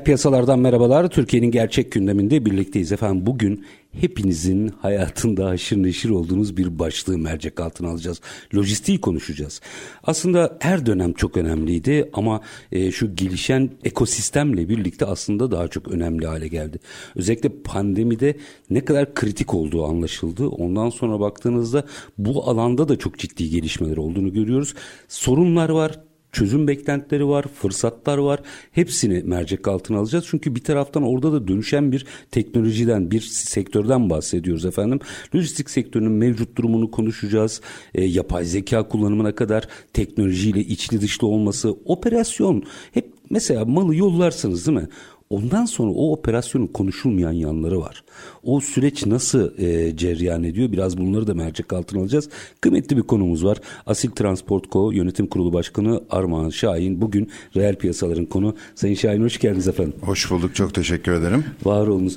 [0.00, 1.08] Reel piyasalardan merhabalar.
[1.08, 3.26] Türkiye'nin gerçek gündeminde birlikteyiz efendim.
[3.26, 8.20] Bugün hepinizin hayatında haşır neşir olduğunuz bir başlığı mercek altına alacağız.
[8.54, 9.60] Lojistiği konuşacağız.
[10.02, 12.40] Aslında her dönem çok önemliydi ama
[12.72, 16.78] e, şu gelişen ekosistemle birlikte aslında daha çok önemli hale geldi.
[17.16, 18.36] Özellikle pandemide
[18.70, 20.48] ne kadar kritik olduğu anlaşıldı.
[20.48, 21.84] Ondan sonra baktığınızda
[22.18, 24.74] bu alanda da çok ciddi gelişmeler olduğunu görüyoruz.
[25.08, 26.00] Sorunlar var,
[26.32, 28.40] çözüm beklentileri var, fırsatlar var.
[28.72, 30.24] Hepsini mercek altına alacağız.
[30.28, 35.00] Çünkü bir taraftan orada da dönüşen bir teknolojiden, bir sektörden bahsediyoruz efendim.
[35.34, 37.60] Lojistik sektörünün mevcut durumunu konuşacağız.
[37.94, 42.64] E, yapay zeka kullanımına kadar teknolojiyle içli dışlı olması, operasyon.
[42.92, 44.88] Hep mesela malı yollarsınız değil mi?
[45.30, 48.04] Ondan sonra o operasyonun konuşulmayan yanları var.
[48.42, 50.72] O süreç nasıl e, cereyan ediyor?
[50.72, 52.28] Biraz bunları da mercek altına alacağız.
[52.60, 53.58] Kıymetli bir konumuz var.
[53.86, 54.90] Asil Transport Co.
[54.90, 57.00] Yönetim Kurulu Başkanı Armağan Şahin.
[57.00, 58.56] Bugün reel piyasaların konu.
[58.74, 59.94] Sayın Şahin hoş geldiniz efendim.
[60.00, 60.54] Hoş bulduk.
[60.54, 61.44] Çok teşekkür ederim.
[61.64, 62.16] Var olunuz.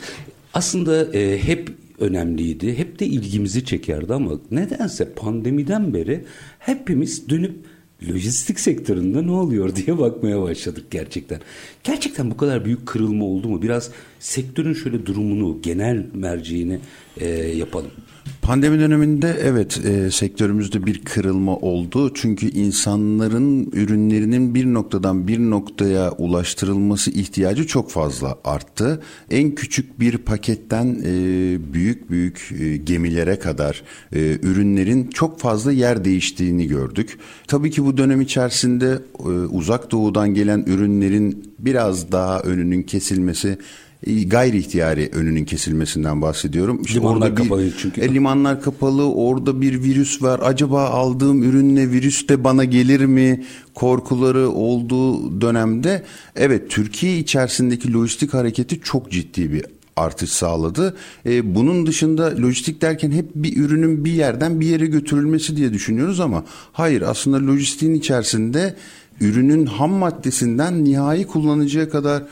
[0.54, 1.70] Aslında e, hep
[2.00, 2.78] önemliydi.
[2.78, 6.26] Hep de ilgimizi çekerdi ama nedense pandemiden beri
[6.60, 7.56] hepimiz dönüp
[8.10, 11.40] lojistik sektöründe ne oluyor diye bakmaya başladık gerçekten.
[11.84, 13.62] Gerçekten bu kadar büyük kırılma oldu mu?
[13.62, 13.92] Biraz
[14.24, 16.80] sektörün şöyle durumunu, genel merciğini
[17.18, 17.92] e, yapalım.
[18.42, 22.14] Pandemi döneminde evet e, sektörümüzde bir kırılma oldu.
[22.14, 29.02] Çünkü insanların ürünlerinin bir noktadan bir noktaya ulaştırılması ihtiyacı çok fazla arttı.
[29.32, 33.84] En küçük bir paketten e, büyük büyük e, gemilere kadar
[34.16, 37.18] e, ürünlerin çok fazla yer değiştiğini gördük.
[37.48, 43.58] Tabii ki bu dönem içerisinde e, uzak doğudan gelen ürünlerin biraz daha önünün kesilmesi
[44.06, 46.82] gayri ihtiyari önünün kesilmesinden bahsediyorum.
[46.86, 48.02] İşte limanlar orada bir, kapalı çünkü.
[48.02, 50.40] E, limanlar kapalı, orada bir virüs var.
[50.44, 53.44] Acaba aldığım ürünle virüs de bana gelir mi?
[53.74, 56.04] Korkuları olduğu dönemde
[56.36, 59.66] evet Türkiye içerisindeki lojistik hareketi çok ciddi bir
[59.96, 60.96] artış sağladı.
[61.26, 66.20] E, bunun dışında lojistik derken hep bir ürünün bir yerden bir yere götürülmesi diye düşünüyoruz
[66.20, 66.44] ama
[66.74, 68.76] hayır aslında lojistiğin içerisinde
[69.22, 72.24] ürünün ham maddesinden nihai kullanıcıya kadar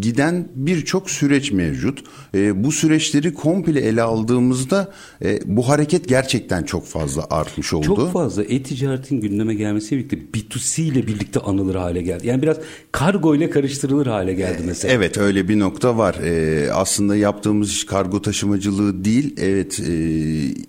[0.00, 2.04] giden birçok süreç mevcut.
[2.34, 4.92] E, bu süreçleri komple ele aldığımızda
[5.24, 7.86] e, bu hareket gerçekten çok fazla artmış oldu.
[7.86, 12.26] Çok fazla e-ticaretin gündeme gelmesiyle birlikte B2C ile birlikte anılır hale geldi.
[12.26, 12.56] Yani biraz
[12.92, 14.94] kargo ile karıştırılır hale geldi mesela.
[14.94, 16.14] Evet öyle bir nokta var.
[16.14, 19.34] E, aslında yaptığımız iş kargo taşımacılığı değil.
[19.38, 19.92] Evet e,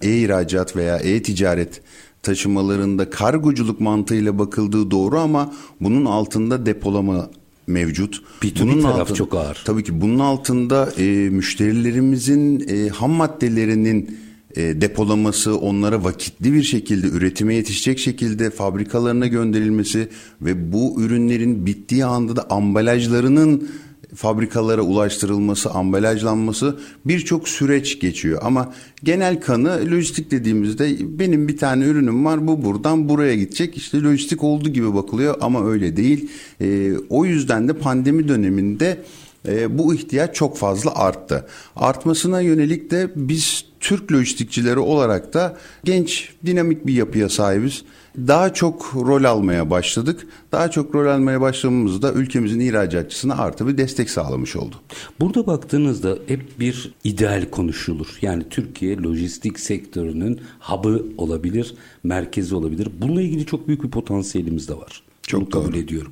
[0.09, 1.81] e-ihracat veya e-ticaret
[2.23, 7.29] taşımalarında kargoculuk mantığıyla bakıldığı doğru ama bunun altında depolama
[7.69, 8.21] mevcut.
[8.41, 9.61] B2B bunun taraf altında, çok ağır.
[9.65, 14.17] Tabii ki bunun altında e, müşterilerimizin e, ham maddelerinin
[14.55, 20.07] e, depolaması, onlara vakitli bir şekilde üretime yetişecek şekilde fabrikalarına gönderilmesi
[20.41, 23.69] ve bu ürünlerin bittiği anda da ambalajlarının
[24.15, 28.39] fabrikalara ulaştırılması, ambalajlanması birçok süreç geçiyor.
[28.43, 33.77] Ama genel kanı lojistik dediğimizde benim bir tane ürünüm var bu buradan buraya gidecek.
[33.77, 36.31] İşte lojistik olduğu gibi bakılıyor ama öyle değil.
[36.61, 39.03] E, o yüzden de pandemi döneminde
[39.47, 41.45] e, bu ihtiyaç çok fazla arttı.
[41.75, 47.83] Artmasına yönelik de biz Türk lojistikçileri olarak da genç, dinamik bir yapıya sahibiz.
[48.17, 50.27] Daha çok rol almaya başladık.
[50.51, 54.75] Daha çok rol almaya başladığımızda ülkemizin ihracatçısına artı bir destek sağlamış oldu.
[55.19, 58.17] Burada baktığınızda hep bir ideal konuşulur.
[58.21, 61.73] Yani Türkiye lojistik sektörünün hub'ı olabilir,
[62.03, 62.89] merkezi olabilir.
[63.01, 65.03] Bununla ilgili çok büyük bir potansiyelimiz de var.
[65.21, 65.77] Çok bunu kabul doğru.
[65.77, 66.11] ediyorum.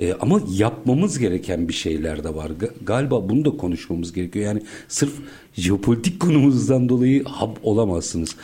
[0.00, 2.52] Ee, ama yapmamız gereken bir şeyler de var.
[2.86, 4.44] Galiba bunu da konuşmamız gerekiyor.
[4.44, 5.12] Yani sırf
[5.54, 8.36] jeopolitik konumuzdan dolayı hub olamazsınız.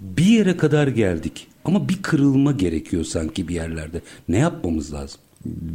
[0.00, 4.00] Bir yere kadar geldik ama bir kırılma gerekiyor sanki bir yerlerde.
[4.28, 5.20] Ne yapmamız lazım?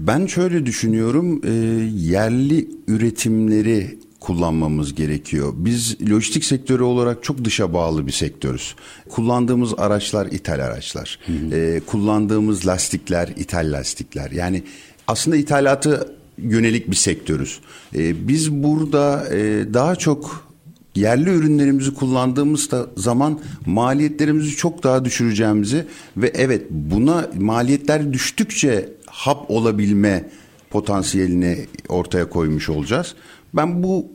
[0.08, 1.42] Ben şöyle düşünüyorum.
[1.46, 1.52] E,
[1.94, 5.54] yerli üretimleri kullanmamız gerekiyor.
[5.56, 8.76] Biz lojistik sektörü olarak çok dışa bağlı bir sektörüz.
[9.10, 11.20] Kullandığımız araçlar ithal araçlar.
[11.26, 11.56] Hı hı.
[11.56, 14.32] E, kullandığımız lastikler ithal lastikler.
[14.32, 14.64] Yani
[15.08, 17.60] aslında ithalatı yönelik bir sektörüz.
[17.96, 20.53] E, biz burada e, daha çok
[20.96, 25.86] yerli ürünlerimizi kullandığımız zaman maliyetlerimizi çok daha düşüreceğimizi
[26.18, 30.30] ve evet buna maliyetler düştükçe hap olabilme
[30.70, 33.16] potansiyelini ortaya koymuş olacağız.
[33.54, 34.08] Ben bu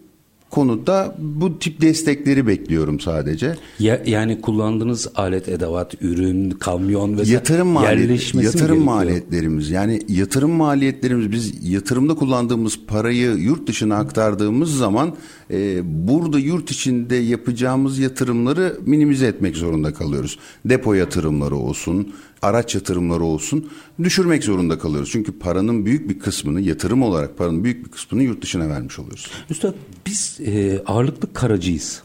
[0.50, 3.54] konuda bu tip destekleri bekliyorum sadece.
[3.78, 11.32] Ya, yani kullandığınız alet, edevat, ürün, kamyon ve yatırım maliyet, yatırım maliyetlerimiz yani yatırım maliyetlerimiz
[11.32, 15.16] biz yatırımda kullandığımız parayı yurt dışına aktardığımız zaman
[15.50, 20.38] e, burada yurt içinde yapacağımız yatırımları minimize etmek zorunda kalıyoruz.
[20.64, 22.12] Depo yatırımları olsun,
[22.42, 23.70] araç yatırımları olsun
[24.02, 25.10] düşürmek zorunda kalıyoruz.
[25.12, 29.30] Çünkü paranın büyük bir kısmını yatırım olarak paranın büyük bir kısmını yurt dışına vermiş oluyoruz.
[29.50, 29.74] Üstad
[30.06, 32.02] biz e, ağırlıklı karacıyız.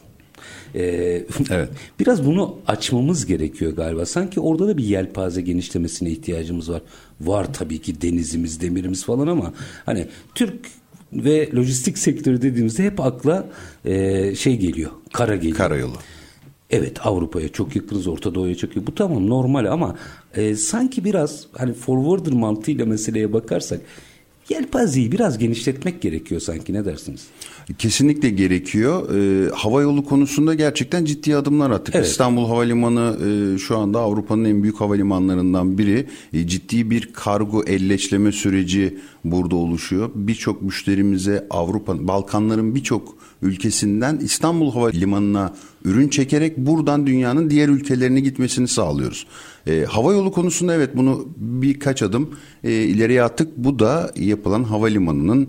[0.74, 1.68] Ee, evet.
[2.00, 4.06] Biraz bunu açmamız gerekiyor galiba.
[4.06, 6.82] Sanki orada da bir yelpaze genişlemesine ihtiyacımız var.
[7.20, 9.54] Var tabii ki denizimiz, demirimiz falan ama
[9.86, 10.54] hani Türk
[11.12, 13.48] ve lojistik sektörü dediğimizde hep akla
[13.84, 15.56] e, şey geliyor, kara geliyor.
[15.56, 15.96] Karayolu.
[16.74, 18.86] Evet Avrupa'ya çok yakınız, Orta Doğu'ya çok yakın.
[18.86, 19.96] Bu tamam normal ama
[20.34, 23.80] e, sanki biraz hani forwarder mantığıyla meseleye bakarsak
[24.48, 27.26] yelpazeyi biraz genişletmek gerekiyor sanki ne dersiniz?
[27.78, 29.14] Kesinlikle gerekiyor.
[29.14, 31.94] Ee, hava yolu konusunda gerçekten ciddi adımlar attık.
[31.94, 32.06] Evet.
[32.06, 36.06] İstanbul Havalimanı e, şu anda Avrupa'nın en büyük havalimanlarından biri.
[36.32, 40.10] E, ciddi bir kargo elleşleme süreci burada oluşuyor.
[40.14, 45.54] Birçok müşterimize Avrupa, Balkanların birçok ülkesinden İstanbul Havalimanı'na
[45.84, 49.26] ürün çekerek buradan dünyanın diğer ülkelerine gitmesini sağlıyoruz.
[49.66, 52.30] E, hava yolu konusunda evet bunu birkaç adım
[52.64, 53.56] e, ileriye attık.
[53.56, 55.48] Bu da yapılan havalimanının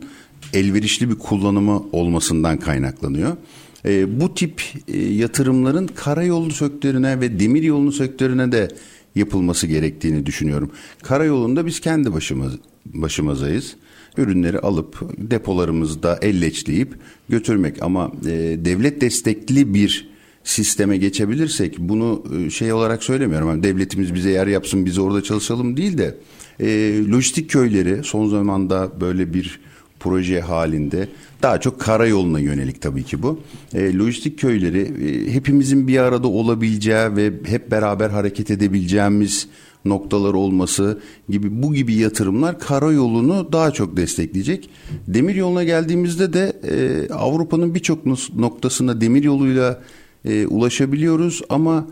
[0.53, 3.37] elverişli bir kullanımı olmasından kaynaklanıyor.
[3.85, 8.67] E, bu tip e, yatırımların karayolu sektörüne ve demir yolunu sektörüne de
[9.15, 10.71] yapılması gerektiğini düşünüyorum.
[11.03, 12.53] Karayolunda biz kendi başımız
[12.85, 13.75] başımızayız.
[14.17, 16.95] Ürünleri alıp depolarımızda elleçleyip
[17.29, 18.29] götürmek ama e,
[18.65, 23.49] devlet destekli bir sisteme geçebilirsek bunu e, şey olarak söylemiyorum.
[23.49, 26.17] Yani devletimiz bize yer yapsın biz orada çalışalım değil de
[26.59, 29.59] e, lojistik köyleri son zamanda böyle bir
[29.99, 31.07] proje halinde
[31.41, 33.39] daha çok karayoluna yönelik tabii ki bu.
[33.73, 39.47] E, lojistik köyleri e, hepimizin bir arada olabileceği ve hep beraber hareket edebileceğimiz
[39.85, 40.99] noktalar olması
[41.29, 44.69] gibi bu gibi yatırımlar karayolunu daha çok destekleyecek.
[45.07, 48.05] Demir yoluna geldiğimizde de e, Avrupa'nın birçok
[48.35, 49.81] noktasına demir yoluyla
[50.25, 51.87] e, ulaşabiliyoruz ama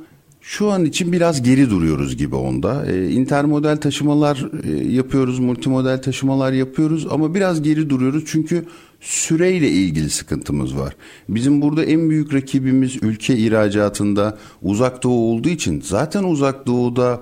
[0.45, 2.91] şu an için biraz geri duruyoruz gibi onda.
[2.91, 8.65] E, intermodal taşımalar e, yapıyoruz, multimodal taşımalar yapıyoruz ama biraz geri duruyoruz çünkü
[9.01, 10.95] süreyle ilgili sıkıntımız var.
[11.29, 17.21] Bizim burada en büyük rakibimiz ülke ihracatında uzak doğu olduğu için zaten uzak doğuda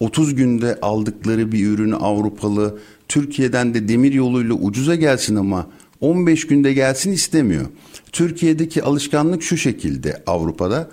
[0.00, 5.66] 30 günde aldıkları bir ürünü Avrupalı Türkiye'den de demir yoluyla ucuza gelsin ama
[6.00, 7.66] 15 günde gelsin istemiyor.
[8.12, 10.90] Türkiye'deki alışkanlık şu şekilde Avrupa'da.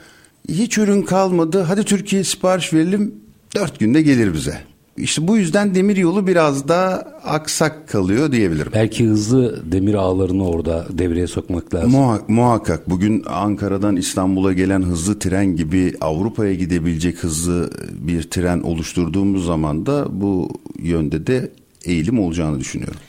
[0.50, 1.62] Hiç ürün kalmadı.
[1.62, 3.15] Hadi Türkiye sipariş verelim.
[3.56, 4.62] 4 günde gelir bize.
[4.98, 6.90] İşte bu yüzden demir yolu biraz daha
[7.24, 8.72] aksak kalıyor diyebilirim.
[8.74, 11.92] Belki hızlı demir ağlarını orada devreye sokmak lazım.
[11.92, 19.46] Muha- muhakkak bugün Ankara'dan İstanbul'a gelen hızlı tren gibi Avrupa'ya gidebilecek hızlı bir tren oluşturduğumuz
[19.46, 20.50] zaman da bu
[20.80, 21.52] yönde de
[21.86, 23.00] eğilim olacağını düşünüyorum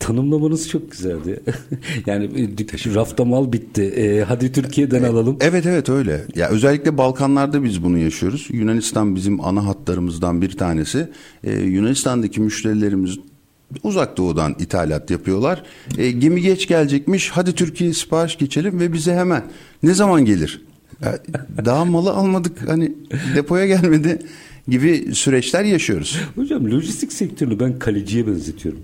[0.00, 1.40] tanımlamanız çok güzeldi.
[2.06, 3.82] yani e, rafta mal bitti.
[3.82, 5.36] E, hadi Türkiye'den alalım.
[5.40, 6.24] Evet evet öyle.
[6.34, 8.48] Ya özellikle Balkanlarda biz bunu yaşıyoruz.
[8.52, 11.08] Yunanistan bizim ana hatlarımızdan bir tanesi.
[11.44, 13.18] E, Yunanistan'daki müşterilerimiz
[13.82, 15.62] uzak doğudan ithalat yapıyorlar.
[15.98, 17.30] E, gemi geç gelecekmiş.
[17.30, 19.42] Hadi Türkiye sipariş geçelim ve bize hemen
[19.82, 20.62] ne zaman gelir?
[21.04, 21.18] Ya,
[21.64, 22.68] daha malı almadık.
[22.68, 22.92] Hani
[23.36, 24.18] depoya gelmedi
[24.68, 26.20] gibi süreçler yaşıyoruz.
[26.34, 28.80] Hocam lojistik sektörünü ben kaleciye benzetiyorum.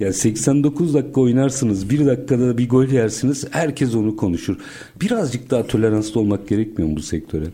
[0.00, 4.56] Yani 89 dakika oynarsınız, bir dakikada bir gol yersiniz, herkes onu konuşur.
[5.00, 7.44] Birazcık daha toleranslı olmak gerekmiyor mu bu sektöre?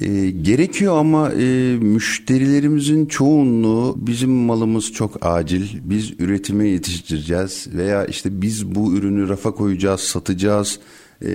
[0.00, 5.68] E, gerekiyor ama e, müşterilerimizin çoğunluğu bizim malımız çok acil.
[5.84, 10.78] Biz üretime yetiştireceğiz veya işte biz bu ürünü rafa koyacağız, satacağız
[11.22, 11.30] e,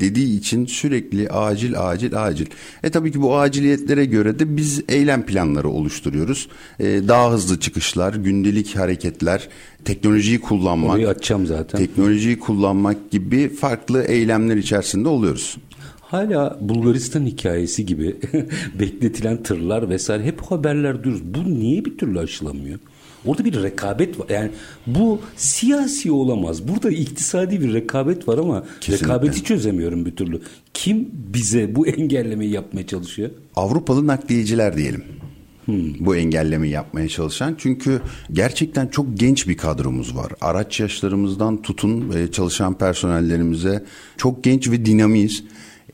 [0.00, 2.46] dediği için sürekli acil acil acil.
[2.82, 6.48] E tabii ki bu aciliyetlere göre de biz eylem planları oluşturuyoruz.
[6.80, 9.48] E, daha hızlı çıkışlar, gündelik hareketler,
[9.84, 10.94] teknolojiyi kullanmak.
[10.94, 11.78] Orayı açacağım zaten.
[11.78, 15.56] Teknolojiyi kullanmak gibi farklı eylemler içerisinde oluyoruz.
[16.00, 18.16] Hala Bulgaristan hikayesi gibi
[18.80, 21.34] bekletilen tırlar vesaire hep haberler duyuyoruz.
[21.34, 22.78] Bu niye bir türlü aşılamıyor?
[23.26, 24.26] Orada bir rekabet var.
[24.28, 24.50] Yani
[24.86, 26.68] bu siyasi olamaz.
[26.68, 29.06] Burada iktisadi bir rekabet var ama Kesinlikle.
[29.06, 30.40] rekabeti çözemiyorum bir türlü.
[30.74, 33.30] Kim bize bu engellemeyi yapmaya çalışıyor?
[33.56, 35.04] Avrupalı nakliyeciler diyelim.
[35.64, 36.06] Hmm.
[36.06, 37.54] Bu engelleme yapmaya çalışan.
[37.58, 38.00] Çünkü
[38.32, 40.32] gerçekten çok genç bir kadromuz var.
[40.40, 43.84] Araç yaşlarımızdan tutun e, çalışan personellerimize
[44.16, 45.44] çok genç ve dinamiyiz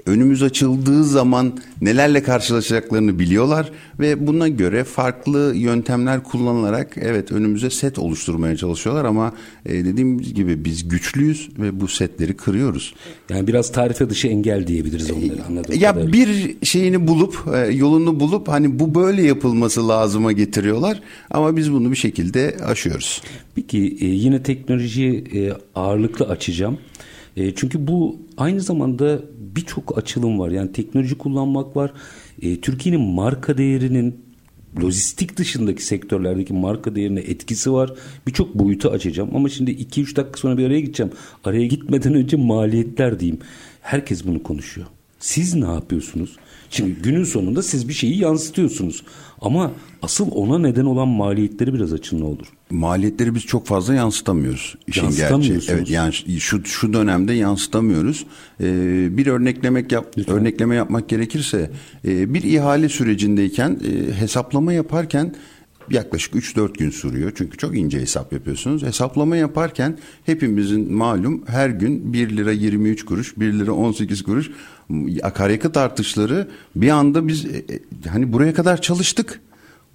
[0.07, 7.99] önümüz açıldığı zaman nelerle karşılaşacaklarını biliyorlar ve buna göre farklı yöntemler kullanılarak evet önümüze set
[7.99, 9.33] oluşturmaya çalışıyorlar ama
[9.67, 12.95] e, dediğim gibi biz güçlüyüz ve bu setleri kırıyoruz.
[13.31, 16.13] Yani biraz tarife dışı engel diyebiliriz onları anladığım Ya kadarıyla.
[16.13, 21.91] bir şeyini bulup e, yolunu bulup hani bu böyle yapılması lazıma getiriyorlar ama biz bunu
[21.91, 23.23] bir şekilde aşıyoruz.
[23.55, 26.79] Peki e, yine teknolojiyi e, ağırlıklı açacağım.
[27.39, 29.21] E, çünkü bu aynı zamanda
[29.57, 30.51] birçok açılım var.
[30.51, 31.93] Yani teknoloji kullanmak var.
[32.43, 34.21] E, Türkiye'nin marka değerinin
[34.83, 37.93] lojistik dışındaki sektörlerdeki marka değerine etkisi var.
[38.27, 41.13] Birçok boyutu açacağım ama şimdi 2-3 dakika sonra bir araya gideceğim.
[41.45, 43.41] Araya gitmeden önce maliyetler diyeyim.
[43.81, 44.87] Herkes bunu konuşuyor.
[45.19, 46.37] Siz ne yapıyorsunuz?
[46.71, 49.03] Şimdi günün sonunda siz bir şeyi yansıtıyorsunuz.
[49.41, 49.73] Ama
[50.03, 52.47] asıl ona neden olan maliyetleri biraz açın ne olur.
[52.71, 54.75] Maliyetleri biz çok fazla yansıtamıyoruz.
[54.87, 55.61] İşin gerçeği.
[55.69, 58.27] Evet yani şu şu dönemde yansıtamıyoruz.
[58.61, 60.37] Ee, bir örneklemek yap Lütfen.
[60.37, 61.71] örnekleme yapmak gerekirse
[62.05, 65.35] e, bir ihale sürecindeyken e, hesaplama yaparken
[65.91, 67.33] yaklaşık 3-4 gün sürüyor.
[67.35, 68.83] Çünkü çok ince hesap yapıyorsunuz.
[68.83, 74.51] Hesaplama yaparken hepimizin malum her gün 1 lira 23 kuruş, 1 lira 18 kuruş
[75.23, 79.41] akaryakıt artışları bir anda biz e, e, hani buraya kadar çalıştık.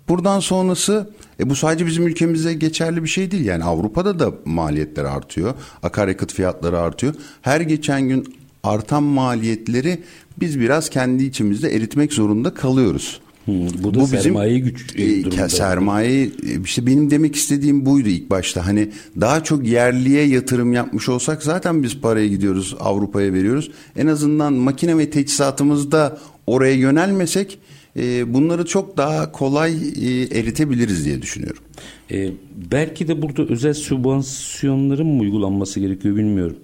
[0.10, 1.10] Buradan sonrası
[1.40, 3.46] e bu sadece bizim ülkemizde geçerli bir şey değil.
[3.46, 5.54] Yani Avrupa'da da maliyetler artıyor.
[5.84, 7.14] Akaryakıt fiyatları artıyor.
[7.42, 10.04] Her geçen gün artan maliyetleri
[10.40, 13.22] biz biraz kendi içimizde eritmek zorunda kalıyoruz.
[13.46, 16.30] Hmm, bu da bu sermaye güç e, sermaye
[16.66, 18.66] işte benim demek istediğim buydu ilk başta.
[18.66, 18.90] Hani
[19.22, 23.72] daha çok yerliye yatırım yapmış olsak zaten biz paraya gidiyoruz Avrupa'ya veriyoruz.
[23.96, 27.60] En azından makine ve teçhizatımızda oraya yönelmesek
[27.98, 31.64] e, bunları çok daha kolay e, eritebiliriz diye düşünüyorum.
[32.12, 32.30] E,
[32.72, 36.58] belki de burada özel sübvansiyonların mı uygulanması gerekiyor bilmiyorum.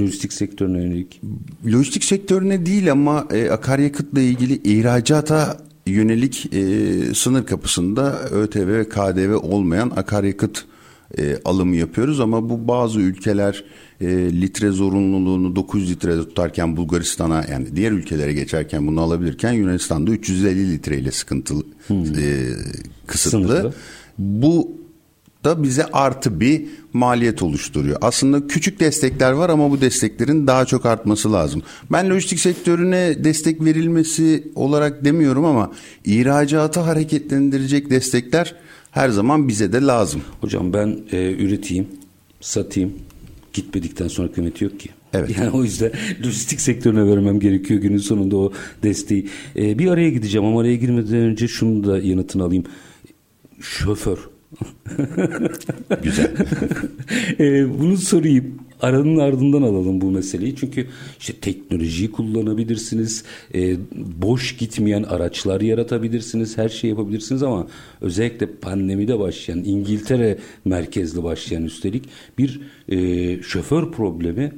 [0.00, 1.20] Lojistik sektörüne yönelik.
[1.66, 9.36] Lojistik sektörüne değil ama e, akaryakıtla ilgili ihracata yönelik e, sınır kapısında ÖTV ve KDV
[9.42, 10.64] olmayan akaryakıt
[11.18, 13.64] e, alımı yapıyoruz ama bu bazı ülkeler
[14.00, 14.06] e,
[14.40, 21.10] litre zorunluluğunu 900 litre tutarken Bulgaristan'a yani diğer ülkelere geçerken bunu alabilirken Yunanistan'da 350 litreyle
[21.10, 22.04] sıkıntılı hmm.
[22.04, 22.46] e,
[23.06, 23.30] kısıtlı.
[23.30, 23.74] Sınırlı.
[24.18, 24.85] Bu
[25.46, 27.96] da bize artı bir maliyet oluşturuyor.
[28.00, 31.62] Aslında küçük destekler var ama bu desteklerin daha çok artması lazım.
[31.92, 35.72] Ben lojistik sektörüne destek verilmesi olarak demiyorum ama
[36.04, 38.54] ihracatı hareketlendirecek destekler
[38.90, 40.22] her zaman bize de lazım.
[40.40, 41.86] Hocam ben e, üreteyim,
[42.40, 42.92] satayım.
[43.52, 44.88] Gitmedikten sonra kıymeti yok ki.
[45.12, 45.38] Evet.
[45.38, 45.92] Yani o yüzden
[46.24, 49.28] lojistik sektörüne vermem gerekiyor günün sonunda o desteği.
[49.56, 52.64] Ee, bir araya gideceğim ama araya girmeden önce şunu da yanıtını alayım.
[53.60, 54.18] Şoför
[56.02, 56.30] Güzel.
[57.40, 58.54] e, bunu sorayım.
[58.80, 60.56] Aranın ardından alalım bu meseleyi.
[60.56, 60.86] Çünkü
[61.20, 63.24] işte teknolojiyi kullanabilirsiniz.
[63.54, 63.76] E,
[64.22, 66.58] boş gitmeyen araçlar yaratabilirsiniz.
[66.58, 67.66] Her şey yapabilirsiniz ama
[68.00, 72.04] özellikle pandemide başlayan İngiltere merkezli başlayan üstelik
[72.38, 74.52] bir e, şoför problemi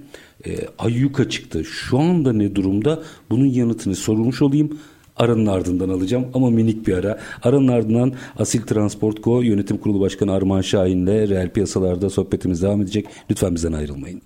[0.47, 1.65] e, ayyuka çıktı.
[1.65, 3.03] Şu anda ne durumda?
[3.31, 4.79] Bunun yanıtını sormuş olayım.
[5.19, 7.19] Aranın ardından alacağım ama minik bir ara.
[7.43, 9.43] Aranın ardından Asil Transport Co.
[9.43, 13.07] Yönetim Kurulu Başkanı Arman Şahin ile reel piyasalarda sohbetimiz devam edecek.
[13.31, 14.23] Lütfen bizden ayrılmayın.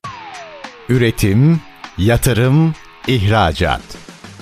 [0.89, 1.61] Üretim,
[1.99, 2.75] yatırım,
[3.09, 3.83] ihracat.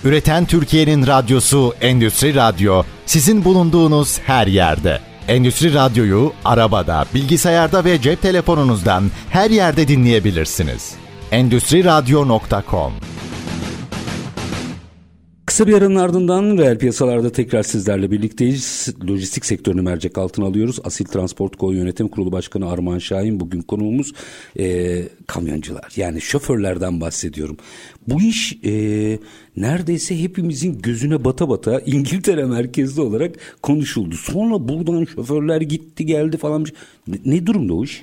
[0.05, 4.99] Üreten Türkiye'nin radyosu Endüstri Radyo sizin bulunduğunuz her yerde.
[5.29, 10.95] Endüstri Radyo'yu arabada, bilgisayarda ve cep telefonunuzdan her yerde dinleyebilirsiniz.
[11.33, 12.93] Endüstri Radyo.com
[15.61, 18.95] Kısa bir aranın ardından reel piyasalarda tekrar sizlerle birlikteyiz.
[19.09, 20.79] Lojistik sektörünü mercek altına alıyoruz.
[20.85, 21.71] Asil Transport Co.
[21.71, 24.13] Yönetim Kurulu Başkanı Armağan Şahin bugün konuğumuz
[24.59, 25.93] e, kamyoncular.
[25.97, 27.57] Yani şoförlerden bahsediyorum.
[28.09, 28.73] Bu iş e,
[29.57, 34.15] neredeyse hepimizin gözüne bata bata İngiltere merkezli olarak konuşuldu.
[34.15, 36.67] Sonra buradan şoförler gitti geldi falan.
[37.09, 38.03] Ne, ne durumda o iş?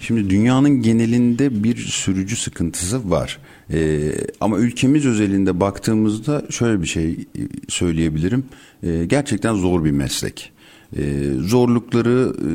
[0.00, 3.38] Şimdi dünyanın genelinde bir sürücü sıkıntısı var.
[3.70, 8.44] Ee, ama ülkemiz özelinde baktığımızda şöyle bir şey e, söyleyebilirim.
[8.82, 10.52] Ee, gerçekten zor bir meslek.
[10.96, 12.48] Ee, zorlukları e,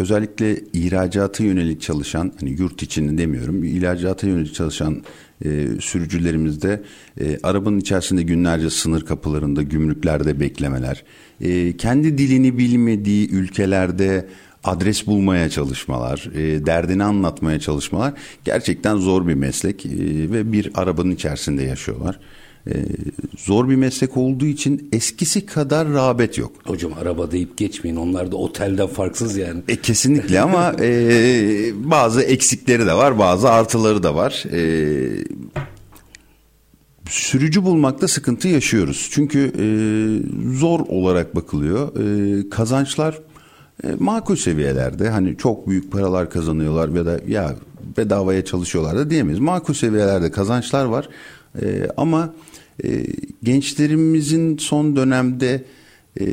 [0.00, 5.02] özellikle ihracata yönelik çalışan, hani yurt içinde demiyorum, ihracata yönelik çalışan
[5.44, 6.82] e, sürücülerimizde
[7.20, 11.04] e, arabanın içerisinde günlerce sınır kapılarında, gümrüklerde beklemeler,
[11.40, 14.26] e, kendi dilini bilmediği ülkelerde
[14.64, 18.12] adres bulmaya çalışmalar, e, derdini anlatmaya çalışmalar
[18.44, 19.90] gerçekten zor bir meslek e,
[20.32, 22.20] ve bir arabanın içerisinde yaşıyorlar.
[22.66, 22.74] e,
[23.36, 26.52] zor bir meslek olduğu için eskisi kadar rağbet yok.
[26.66, 27.96] Hocam araba deyip geçmeyin.
[27.96, 29.62] Onlar da otelden farksız yani.
[29.68, 30.90] E, kesinlikle ama e,
[31.74, 34.44] bazı eksikleri de var, bazı artıları da var.
[34.52, 35.24] E,
[37.08, 39.08] sürücü bulmakta sıkıntı yaşıyoruz.
[39.10, 39.66] Çünkü e,
[40.58, 41.92] zor olarak bakılıyor.
[41.96, 43.18] E, kazançlar
[43.84, 45.08] e, makul seviyelerde.
[45.08, 47.56] Hani çok büyük paralar kazanıyorlar ya da ya
[47.96, 49.40] bedavaya çalışıyorlar da diyemeyiz.
[49.40, 51.08] Makul seviyelerde kazançlar var.
[51.62, 52.34] E, ama
[52.84, 53.06] e,
[53.42, 55.64] gençlerimizin son dönemde
[56.20, 56.24] e,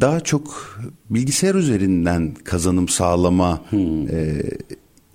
[0.00, 0.78] daha çok
[1.10, 4.08] bilgisayar üzerinden kazanım sağlama hmm.
[4.08, 4.42] e,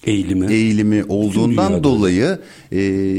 [0.04, 2.40] eğilimi eğilimi olduğundan dolayı
[2.74, 3.14] e,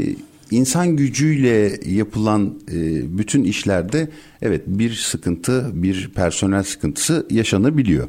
[0.50, 2.78] insan gücüyle yapılan e,
[3.18, 4.08] bütün işlerde
[4.42, 8.08] evet bir sıkıntı, bir personel sıkıntısı yaşanabiliyor.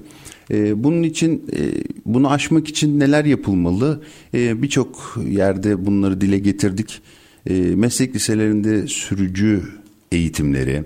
[0.51, 1.59] E, bunun için e,
[2.05, 4.01] bunu aşmak için neler yapılmalı?
[4.33, 7.01] E, Birçok yerde bunları dile getirdik.
[7.49, 9.63] E, meslek liselerinde sürücü
[10.11, 10.83] eğitimleri,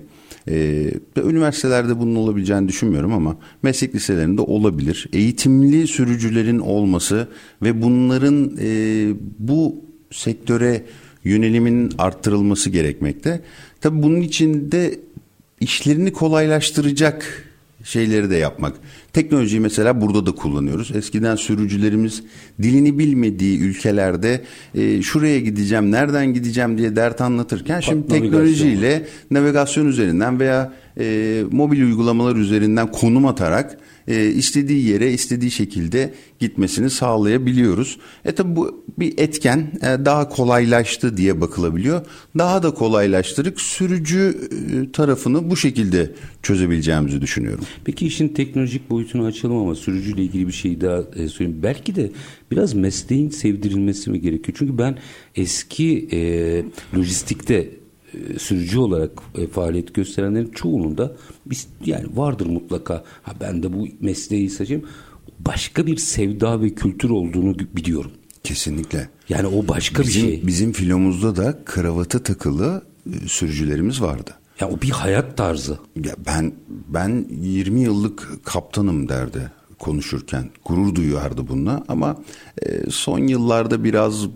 [0.48, 5.08] ee, üniversitelerde bunun olabileceğini düşünmüyorum ama meslek liselerinde olabilir.
[5.12, 7.28] Eğitimli sürücülerin olması
[7.62, 10.82] ve bunların e, bu sektöre
[11.24, 13.40] yönelimin arttırılması gerekmekte.
[13.80, 15.00] Tabii bunun için de
[15.60, 17.44] işlerini kolaylaştıracak
[17.84, 18.76] şeyleri de yapmak.
[19.12, 20.90] Teknolojiyi mesela burada da kullanıyoruz.
[20.96, 22.22] Eskiden sürücülerimiz
[22.62, 24.44] dilini bilmediği ülkelerde
[24.74, 31.82] e, şuraya gideceğim, nereden gideceğim diye dert anlatırken şimdi teknolojiyle navigasyon üzerinden veya e, mobil
[31.82, 33.78] uygulamalar üzerinden konum atarak
[34.10, 37.98] e, istediği yere istediği şekilde gitmesini sağlayabiliyoruz.
[38.24, 42.06] E tabi bu bir etken e, daha kolaylaştı diye bakılabiliyor.
[42.38, 46.12] Daha da kolaylaştırıp sürücü e, tarafını bu şekilde
[46.42, 47.64] çözebileceğimizi düşünüyorum.
[47.84, 51.60] Peki işin teknolojik boyutunu açalım ama sürücüyle ilgili bir şey daha e, söyleyeyim.
[51.62, 52.10] Belki de
[52.50, 54.56] biraz mesleğin sevdirilmesi mi gerekiyor?
[54.58, 54.98] Çünkü ben
[55.36, 56.18] eski e,
[56.96, 57.79] lojistikte
[58.14, 63.72] e, sürücü olarak e, faaliyet gösterenlerin çoğunun da biz yani vardır mutlaka ha ben de
[63.72, 64.84] bu mesleği seçeyim
[65.38, 68.10] başka bir sevda ve kültür olduğunu biliyorum.
[68.44, 69.08] Kesinlikle.
[69.28, 70.46] Yani o başka bizim, bir şey.
[70.46, 74.30] Bizim filomuzda da kravatı takılı e, sürücülerimiz vardı.
[74.60, 75.78] Ya o bir hayat tarzı.
[76.04, 76.52] Ya ben
[76.88, 80.50] ben 20 yıllık kaptanım derdi konuşurken.
[80.64, 82.16] Gurur duyuyordu bununla ama
[82.90, 84.26] son yıllarda biraz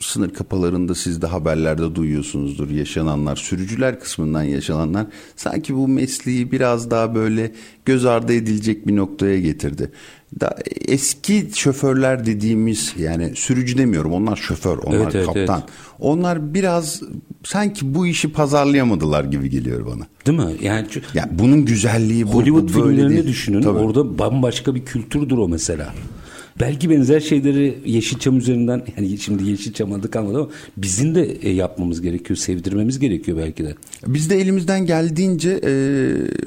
[0.00, 5.06] sınır kapalarında siz de haberlerde duyuyorsunuzdur yaşananlar, sürücüler kısmından yaşananlar
[5.36, 7.52] sanki bu mesleği biraz daha böyle
[7.84, 9.92] göz ardı edilecek bir noktaya getirdi.
[10.40, 10.56] Da
[10.88, 15.58] eski şoförler dediğimiz yani sürücü demiyorum onlar şoför onlar evet, kaptan.
[15.60, 15.70] Evet.
[15.98, 17.02] Onlar biraz
[17.44, 20.06] sanki bu işi pazarlayamadılar gibi geliyor bana.
[20.26, 20.56] Değil mi?
[20.62, 22.34] Yani yani bunun güzelliği bu.
[22.34, 23.26] Hollywood bu filmlerini değil.
[23.26, 23.62] düşünün.
[23.62, 23.78] Tabii.
[23.78, 25.94] Orada bambaşka bir kültürdür o mesela.
[26.60, 32.00] Belki benzer şeyleri Yeşilçam üzerinden yani şimdi Yeşilçam adı kalmadı ama bizim de e, yapmamız
[32.02, 33.74] gerekiyor, sevdirmemiz gerekiyor belki de.
[34.06, 35.72] Biz de elimizden geldiğince e,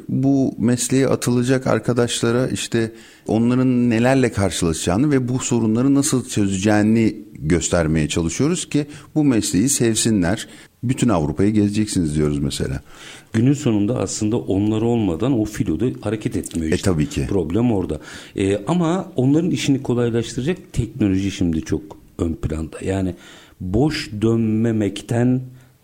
[0.10, 2.92] bu mesleğe atılacak arkadaşlara işte
[3.28, 10.48] onların nelerle karşılaşacağını ve bu sorunları nasıl çözeceğini göstermeye çalışıyoruz ki bu mesleği sevsinler.
[10.84, 12.82] Bütün Avrupa'yı gezeceksiniz diyoruz mesela.
[13.34, 16.90] Günün sonunda aslında onlar olmadan o filoda hareket etmiyor e, işte.
[16.90, 17.26] E tabii ki.
[17.30, 18.00] Problem orada.
[18.36, 21.82] E, ama onların işini kolaylaştıracak teknoloji şimdi çok
[22.18, 22.78] ön planda.
[22.86, 23.16] Yani
[23.60, 25.42] boş dönmemekten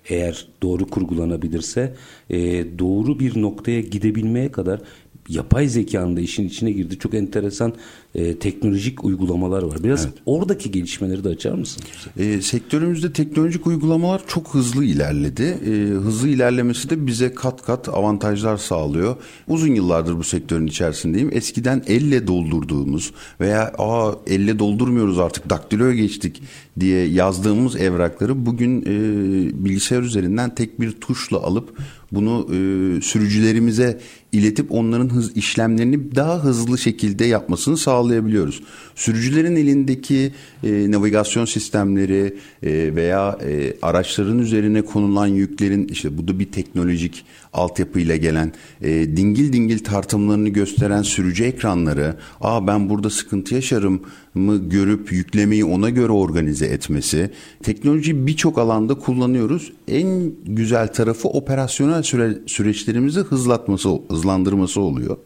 [0.10, 1.96] eğer doğru kurgulanabilirse
[2.30, 2.40] e,
[2.80, 4.82] doğru bir noktaya gidebilmeye kadar
[5.30, 7.00] yapay zekanın da işin içine girdi.
[7.00, 7.74] Çok enteresan
[8.16, 9.84] e, teknolojik uygulamalar var.
[9.84, 10.14] Biraz evet.
[10.26, 11.84] oradaki gelişmeleri de açar mısın?
[12.18, 15.44] E, sektörümüzde teknolojik uygulamalar çok hızlı ilerledi.
[15.44, 19.16] E, hızlı ilerlemesi de bize kat kat avantajlar sağlıyor.
[19.48, 21.30] Uzun yıllardır bu sektörün içerisindeyim.
[21.34, 26.42] Eskiden elle doldurduğumuz veya aa elle doldurmuyoruz artık daktiloya geçtik
[26.80, 31.78] diye yazdığımız evrakları bugün e, bilgisayar üzerinden tek bir tuşla alıp
[32.12, 32.58] bunu e,
[33.02, 34.00] sürücülerimize
[34.32, 38.64] iletip onların hız işlemlerini daha hızlı şekilde yapmasını sağlayabiliyoruz.
[38.96, 40.32] Sürücülerin elindeki
[40.64, 47.26] e, navigasyon sistemleri e, veya e, araçların üzerine konulan yüklerin işte bu da bir teknolojik
[47.56, 54.02] altyapıyla gelen e, dingil dingil tartımlarını gösteren sürücü ekranları, aa ben burada sıkıntı yaşarım
[54.34, 57.32] mı görüp yüklemeyi ona göre organize etmesi.
[57.64, 59.72] Teknoloji birçok alanda kullanıyoruz.
[59.88, 65.18] En güzel tarafı operasyonel süre, süreçlerimizi hızlatması, hızlandırması oluyor.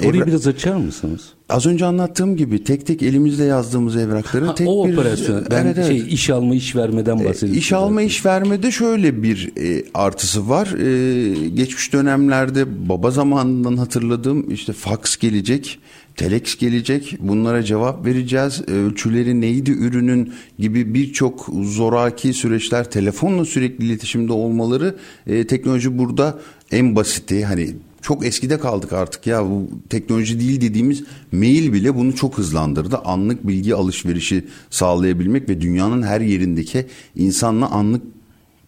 [0.00, 1.33] Orayı Evra- biraz açar mısınız?
[1.48, 5.46] Az önce anlattığım gibi tek tek elimizle yazdığımız evrakların Ha, tek o bir operasyon.
[5.50, 5.86] Ben Evet, evet.
[5.86, 7.58] şey iş alma iş vermeden E, bahsediyorum.
[7.58, 10.66] İş alma iş vermede şöyle bir e, artısı var.
[10.78, 15.78] E, geçmiş dönemlerde baba zamanından hatırladığım işte fax gelecek,
[16.16, 17.16] telex gelecek.
[17.20, 18.62] Bunlara cevap vereceğiz.
[18.68, 24.94] E, Ölçüleri neydi ürünün gibi birçok zoraki süreçler telefonla sürekli iletişimde olmaları
[25.26, 26.38] e, teknoloji burada
[26.72, 27.70] en basiti hani
[28.04, 32.98] çok eskide kaldık artık ya bu teknoloji değil dediğimiz mail bile bunu çok hızlandırdı.
[32.98, 36.86] Anlık bilgi alışverişi sağlayabilmek ve dünyanın her yerindeki
[37.16, 38.02] insanla anlık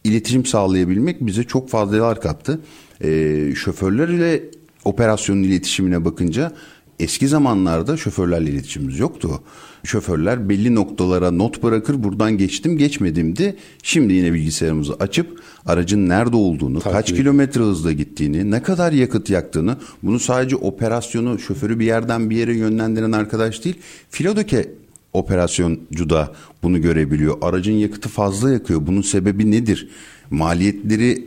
[0.05, 2.61] iletişim sağlayabilmek bize çok fazlalar kattı.
[3.05, 4.45] Ee, şoförler ile
[4.85, 6.53] operasyonun iletişimine bakınca
[7.01, 9.41] eski zamanlarda şoförlerle iletişimimiz yoktu.
[9.85, 13.57] Şoförler belli noktalara not bırakır buradan geçtim geçmedimdi.
[13.83, 19.77] Şimdi yine bilgisayarımızı açıp aracın nerede olduğunu, kaç kilometre hızla gittiğini, ne kadar yakıt yaktığını
[20.03, 23.77] bunu sadece operasyonu şoförü bir yerden bir yere yönlendiren arkadaş değil
[24.11, 24.73] Filodeke
[25.13, 26.33] operasyoncu da
[26.63, 27.37] bunu görebiliyor.
[27.41, 28.87] Aracın yakıtı fazla yakıyor.
[28.87, 29.89] Bunun sebebi nedir?
[30.31, 31.25] Maliyetleri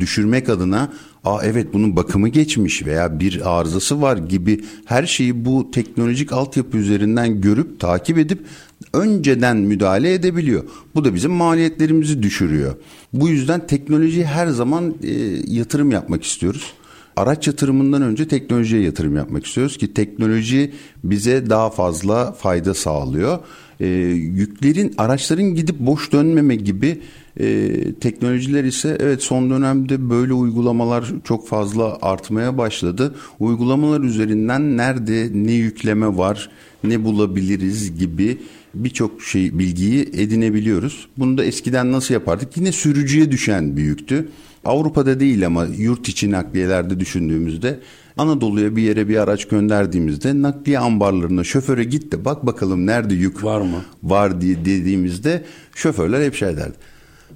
[0.00, 0.92] düşürmek adına
[1.24, 6.76] Aa evet bunun bakımı geçmiş veya bir arızası var gibi her şeyi bu teknolojik altyapı
[6.78, 8.38] üzerinden görüp takip edip
[8.92, 10.64] önceden müdahale edebiliyor.
[10.94, 12.74] Bu da bizim maliyetlerimizi düşürüyor.
[13.12, 15.10] Bu yüzden teknolojiye her zaman e,
[15.46, 16.72] yatırım yapmak istiyoruz.
[17.16, 20.72] Araç yatırımından önce teknolojiye yatırım yapmak istiyoruz ki teknoloji
[21.04, 23.38] bize daha fazla fayda sağlıyor.
[23.80, 27.00] Ee, yüklerin, araçların gidip boş dönmeme gibi
[27.40, 33.14] e, teknolojiler ise evet son dönemde böyle uygulamalar çok fazla artmaya başladı.
[33.40, 36.50] Uygulamalar üzerinden nerede ne yükleme var,
[36.84, 38.38] ne bulabiliriz gibi
[38.74, 41.06] birçok şey bilgiyi edinebiliyoruz.
[41.18, 42.56] Bunu da eskiden nasıl yapardık?
[42.56, 44.28] Yine sürücüye düşen bir yüktü.
[44.64, 47.78] Avrupa'da değil ama yurt içi nakliyelerde düşündüğümüzde
[48.16, 53.44] Anadolu'ya bir yere bir araç gönderdiğimizde nakliye ambarlarına şoföre git de bak bakalım nerede yük
[53.44, 53.84] Var mı?
[54.02, 56.76] Var diye dediğimizde şoförler hep şey derdi.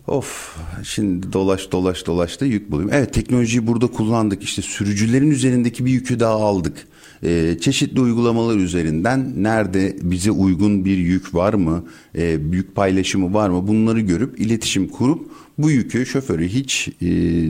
[0.09, 2.91] Of şimdi dolaş dolaş dolaş da yük bulayım.
[2.93, 6.87] Evet teknolojiyi burada kullandık işte sürücülerin üzerindeki bir yükü daha aldık.
[7.25, 13.49] Ee, çeşitli uygulamalar üzerinden nerede bize uygun bir yük var mı, e, yük paylaşımı var
[13.49, 17.07] mı bunları görüp iletişim kurup bu yükü şoförü hiç e,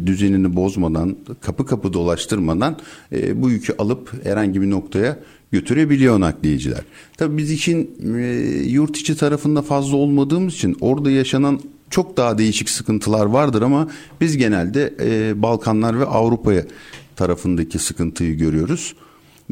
[0.07, 2.79] düzenini bozmadan kapı kapı dolaştırmadan
[3.13, 5.19] e, bu yükü alıp herhangi bir noktaya
[5.53, 6.83] götürebiliyor nakliyeciler.
[7.17, 8.27] Tabii biz işin e,
[8.67, 13.89] yurt içi tarafında fazla olmadığımız için orada yaşanan çok daha değişik sıkıntılar vardır ama
[14.21, 16.65] biz genelde e, Balkanlar ve Avrupa'ya
[17.17, 18.95] tarafındaki sıkıntıyı görüyoruz.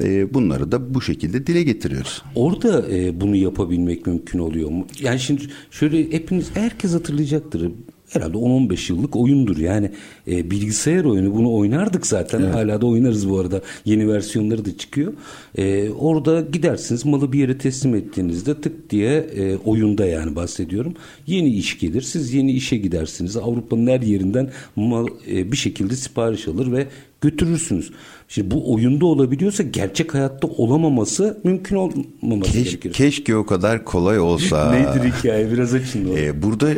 [0.02, 2.22] E, bunları da bu şekilde dile getiriyoruz.
[2.34, 4.86] Orada e, bunu yapabilmek mümkün oluyor mu?
[5.00, 7.72] Yani şimdi şöyle hepiniz herkes hatırlayacaktır.
[8.14, 9.56] Herhalde 10-15 yıllık oyundur.
[9.56, 9.90] Yani
[10.28, 12.42] e, bilgisayar oyunu bunu oynardık zaten.
[12.42, 13.62] Hala da oynarız bu arada.
[13.84, 15.12] Yeni versiyonları da çıkıyor.
[15.58, 20.94] E, orada gidersiniz malı bir yere teslim ettiğinizde tık diye e, oyunda yani bahsediyorum.
[21.26, 22.02] Yeni iş gelir.
[22.02, 23.36] Siz yeni işe gidersiniz.
[23.36, 26.86] Avrupa'nın her yerinden mal e, bir şekilde sipariş alır ve
[27.20, 27.90] götürürsünüz.
[28.28, 32.92] Şimdi bu oyunda olabiliyorsa gerçek hayatta olamaması mümkün olmaması Keş, gerekir.
[32.92, 34.72] keşke o kadar kolay olsa.
[34.74, 35.52] Nedir hikaye?
[35.52, 36.16] Biraz açın.
[36.16, 36.68] Ee, burada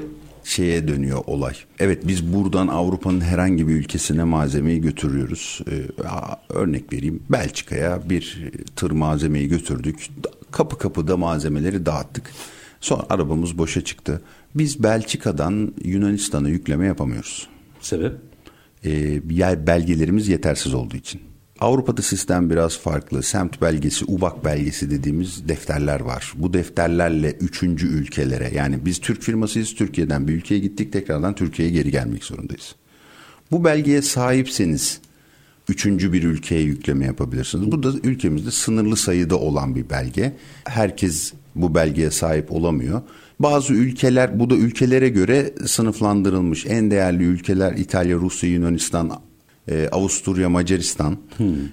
[0.46, 1.54] şeye dönüyor olay.
[1.78, 5.60] Evet biz buradan Avrupa'nın herhangi bir ülkesine malzemeyi götürüyoruz.
[5.70, 5.82] Ee,
[6.48, 10.08] örnek vereyim Belçika'ya bir tır malzemeyi götürdük.
[10.50, 12.30] Kapı kapıda malzemeleri dağıttık.
[12.80, 14.22] Sonra arabamız boşa çıktı.
[14.54, 17.48] Biz Belçika'dan Yunanistan'a yükleme yapamıyoruz.
[17.80, 18.12] Sebep?
[18.84, 21.20] Ee, belgelerimiz yetersiz olduğu için.
[21.60, 23.22] Avrupa'da sistem biraz farklı.
[23.22, 26.32] Semt belgesi, UBAK belgesi dediğimiz defterler var.
[26.36, 31.90] Bu defterlerle üçüncü ülkelere yani biz Türk firmasıyız Türkiye'den bir ülkeye gittik tekrardan Türkiye'ye geri
[31.90, 32.74] gelmek zorundayız.
[33.50, 35.00] Bu belgeye sahipseniz
[35.68, 37.72] üçüncü bir ülkeye yükleme yapabilirsiniz.
[37.72, 40.36] Bu da ülkemizde sınırlı sayıda olan bir belge.
[40.64, 43.02] Herkes bu belgeye sahip olamıyor.
[43.40, 46.66] Bazı ülkeler bu da ülkelere göre sınıflandırılmış.
[46.66, 49.20] En değerli ülkeler İtalya, Rusya, Yunanistan,
[49.68, 51.18] e, Avusturya, Macaristan.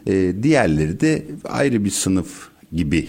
[0.07, 3.07] E, diğerleri de ayrı bir sınıf gibi.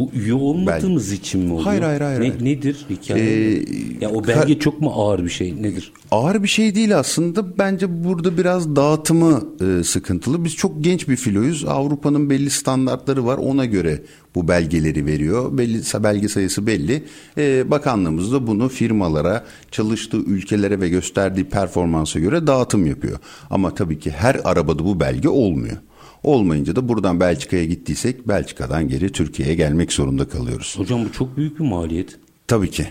[0.00, 1.66] Bu üye olmadığımız için mi oluyor?
[1.66, 2.44] Hayır, hayır, hayır, Ne, hayır.
[2.44, 3.24] Nedir hikaye?
[3.24, 3.64] Ee,
[4.00, 5.62] ya o belge çok mu ağır bir şey?
[5.62, 5.92] Nedir?
[6.10, 7.58] Ağır bir şey değil aslında.
[7.58, 10.44] Bence burada biraz dağıtımı e, sıkıntılı.
[10.44, 11.64] Biz çok genç bir filoyuz.
[11.64, 13.38] Avrupa'nın belli standartları var.
[13.38, 14.02] Ona göre
[14.34, 15.58] bu belgeleri veriyor.
[15.58, 17.04] Belli belge sayısı belli.
[17.38, 23.18] E, bakanlığımız da bunu firmalara, çalıştığı ülkelere ve gösterdiği performansa göre dağıtım yapıyor.
[23.50, 25.76] Ama tabii ki her arabada bu belge olmuyor.
[26.22, 30.74] Olmayınca da buradan Belçika'ya gittiysek Belçika'dan geri Türkiye'ye gelmek zorunda kalıyoruz.
[30.78, 32.16] Hocam bu çok büyük bir maliyet.
[32.46, 32.86] Tabii ki.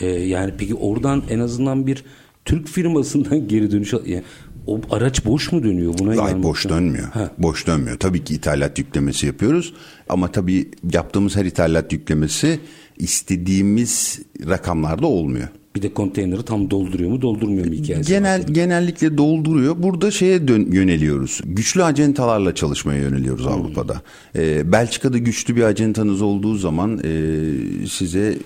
[0.00, 2.04] Ee, yani peki oradan en azından bir
[2.44, 4.22] Türk firmasından geri dönüş yani
[4.66, 6.22] O araç boş mu dönüyor buna?
[6.22, 6.78] Hayır boş lazım.
[6.78, 7.04] dönmüyor.
[7.08, 7.30] Ha.
[7.38, 7.98] Boş dönmüyor.
[7.98, 9.74] Tabii ki ithalat yüklemesi yapıyoruz.
[10.08, 12.60] Ama tabii yaptığımız her ithalat yüklemesi
[12.98, 15.48] istediğimiz rakamlarda olmuyor.
[15.76, 18.12] Bir de konteyneri tam dolduruyor mu doldurmuyor mu hikayesi?
[18.12, 18.48] Genel var.
[18.48, 19.74] genellikle dolduruyor.
[19.78, 21.40] Burada şeye dön, yöneliyoruz.
[21.44, 24.02] Güçlü acentalarla çalışmaya yöneliyoruz Avrupa'da.
[24.36, 28.38] Ee, Belçika'da güçlü bir acentanız olduğu zaman e, size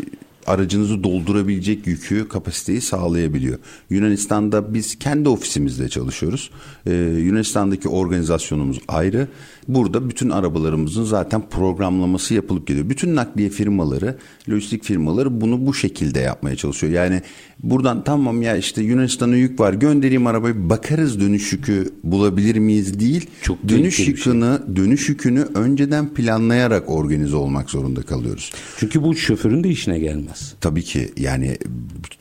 [0.47, 3.59] aracınızı doldurabilecek yükü, kapasiteyi sağlayabiliyor.
[3.91, 6.51] Yunanistan'da biz kendi ofisimizde çalışıyoruz.
[6.87, 9.29] Ee, Yunanistan'daki organizasyonumuz ayrı.
[9.69, 12.89] Burada bütün arabalarımızın zaten programlaması yapılıp geliyor.
[12.89, 14.19] Bütün nakliye firmaları,
[14.51, 16.93] lojistik firmaları bunu bu şekilde yapmaya çalışıyor.
[16.93, 17.23] Yani
[17.63, 23.31] buradan tamam ya işte Yunanistan'a yük var göndereyim arabayı bakarız dönüş yükü bulabilir miyiz değil.
[23.43, 24.07] Çok dönüş şey.
[24.07, 28.53] yükünü, dönüş yükünü önceden planlayarak organize olmak zorunda kalıyoruz.
[28.77, 30.55] Çünkü bu şoförün de işine gelmez.
[30.61, 31.59] Tabii ki yani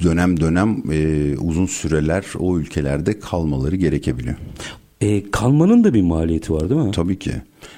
[0.04, 4.36] dönem dönem e, uzun süreler o ülkelerde kalmaları gerekebiliyor.
[5.02, 6.92] E, kalmanın da bir maliyeti var değil mi?
[6.92, 7.32] Tabii ki.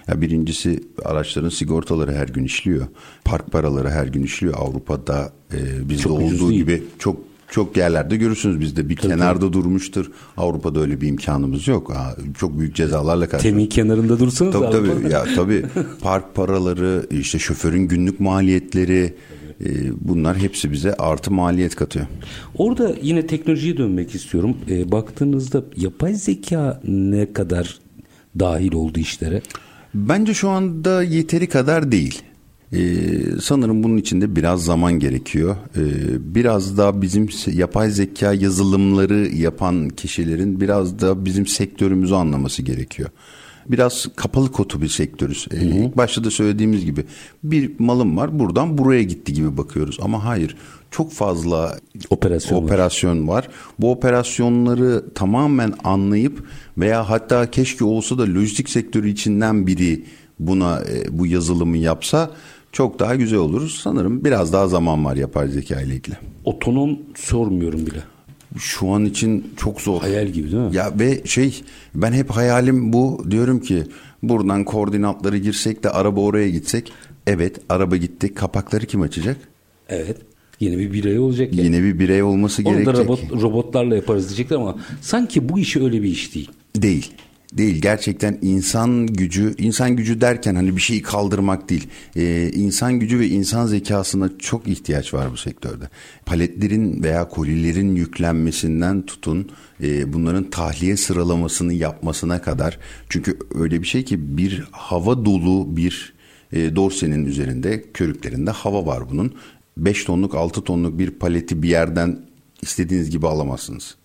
[0.08, 2.88] Ya birincisi araçların sigortaları her gün işliyor.
[3.26, 4.54] Park paraları her gün işliyor.
[4.58, 7.18] Avrupa'da e, bizde Çok olduğu gibi çok
[7.52, 10.12] çok yerlerde görürsünüz bizde bir kenarda durmuştur.
[10.38, 11.90] Avrupa'da öyle bir imkanımız yok.
[11.96, 13.44] Ha, çok büyük cezalarla karşı.
[13.44, 15.66] Temin kenarında dursanız Tabii Avrupa- tabii ya tabii
[16.02, 19.14] park paraları işte şoförün günlük maliyetleri
[20.02, 22.06] bunlar hepsi bize artı maliyet katıyor.
[22.58, 24.58] Orada yine teknolojiye dönmek istiyorum.
[24.70, 27.80] E, baktığınızda yapay zeka ne kadar
[28.40, 29.42] dahil oldu işlere?
[29.94, 32.22] Bence şu anda yeteri kadar değil.
[32.74, 32.80] Ee,
[33.42, 35.56] sanırım bunun için de biraz zaman gerekiyor.
[35.78, 35.82] Ee,
[36.36, 43.10] biraz da bizim yapay zeka yazılımları yapan kişilerin biraz da bizim sektörümüzü anlaması gerekiyor.
[43.70, 45.48] Biraz kapalı kutu bir sektörüz.
[45.52, 47.06] Ee, ilk başta da söylediğimiz gibi
[47.44, 49.98] bir malım var buradan buraya gitti gibi bakıyoruz.
[50.02, 50.56] Ama hayır
[50.92, 51.78] çok fazla
[52.10, 52.64] Operasyon var.
[52.64, 53.48] operasyon var.
[53.80, 56.44] Bu operasyonları tamamen anlayıp
[56.78, 60.06] veya hatta keşke olsa da lojistik sektörü içinden biri
[60.40, 62.32] buna e, bu yazılımı yapsa
[62.72, 63.70] çok daha güzel olur.
[63.70, 66.16] Sanırım biraz daha zaman var yapay zeka ile ilgili.
[66.46, 68.04] Otonom sormuyorum bile.
[68.58, 70.02] Şu an için çok zor.
[70.02, 70.76] Hayal gibi değil mi?
[70.76, 71.62] Ya ve şey
[71.96, 73.84] ben hep hayalim bu diyorum ki
[74.24, 76.92] buradan koordinatları girsek de araba oraya gitsek.
[77.28, 79.38] Evet araba gitti kapakları kim açacak?
[79.90, 80.18] Evet.
[80.60, 81.66] Yine bir birey olacak yani.
[81.66, 83.06] Yine bir birey olması Onu da gerekecek.
[83.06, 86.50] robot, robotlarla yaparız diyecekler ama sanki bu işi öyle bir iş değil.
[86.76, 87.12] Değil.
[87.54, 87.82] Değil.
[87.82, 91.88] Gerçekten insan gücü insan gücü derken hani bir şeyi kaldırmak değil.
[92.16, 95.90] Ee, insan gücü ve insan zekasına çok ihtiyaç var bu sektörde.
[96.26, 99.52] Paletlerin veya kolilerin yüklenmesinden tutun
[99.84, 102.80] e, bunların tahliye sıralamasını yapmasına kadar.
[103.10, 106.14] Çünkü öyle bir şey ki bir hava dolu bir
[106.54, 109.36] e, dorsenin üzerinde körüklerinde hava var bunun.
[109.78, 112.20] 5 tonluk 6 tonluk bir paleti bir yerden
[112.62, 113.96] istediğiniz gibi alamazsınız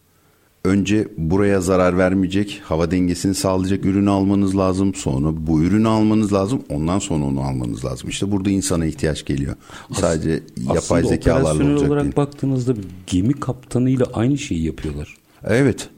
[0.64, 4.94] önce buraya zarar vermeyecek, hava dengesini sağlayacak ürünü almanız lazım.
[4.94, 6.62] Sonra bu ürünü almanız lazım.
[6.68, 8.08] Ondan sonra onu almanız lazım.
[8.08, 9.56] İşte burada insana ihtiyaç geliyor.
[9.92, 10.42] Sadece
[10.74, 12.16] yapay zekalarla olacak olarak değil.
[12.16, 15.16] baktığınızda bir gemi kaptanıyla aynı şeyi yapıyorlar.
[15.44, 15.88] Evet.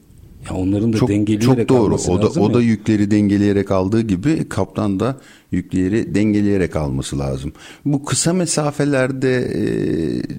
[0.51, 1.95] Ya onların da Çok dengeleyerek çok doğru.
[1.95, 2.69] O da lazım o da ya.
[2.69, 5.17] yükleri dengeleyerek aldığı gibi kaptan da
[5.53, 7.53] yükleri dengeleyerek alması lazım.
[7.85, 9.53] Bu kısa mesafelerde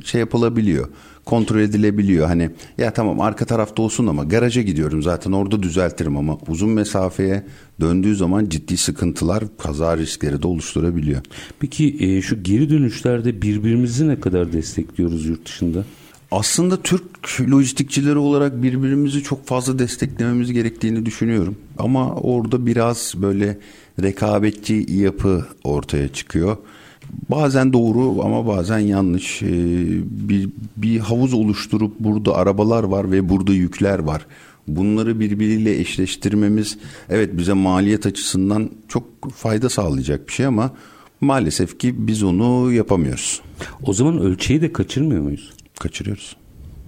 [0.05, 0.89] şey yapılabiliyor.
[1.25, 2.27] Kontrol edilebiliyor.
[2.27, 7.43] Hani ya tamam arka tarafta olsun ama garaja gidiyorum zaten orada düzeltirim ama uzun mesafeye
[7.81, 11.21] döndüğü zaman ciddi sıkıntılar, kaza riskleri de oluşturabiliyor.
[11.59, 15.83] Peki şu geri dönüşlerde birbirimizi ne kadar destekliyoruz yurt dışında?
[16.31, 21.55] Aslında Türk lojistikçileri olarak birbirimizi çok fazla desteklememiz gerektiğini düşünüyorum.
[21.77, 23.57] Ama orada biraz böyle
[24.01, 26.57] rekabetçi yapı ortaya çıkıyor.
[27.29, 29.41] Bazen doğru ama bazen yanlış.
[29.41, 29.47] Ee,
[30.29, 34.25] bir, bir havuz oluşturup burada arabalar var ve burada yükler var.
[34.67, 36.77] Bunları birbiriyle eşleştirmemiz
[37.09, 40.71] evet bize maliyet açısından çok fayda sağlayacak bir şey ama
[41.21, 43.41] maalesef ki biz onu yapamıyoruz.
[43.83, 45.53] O zaman ölçeği de kaçırmıyor muyuz?
[45.79, 46.35] Kaçırıyoruz.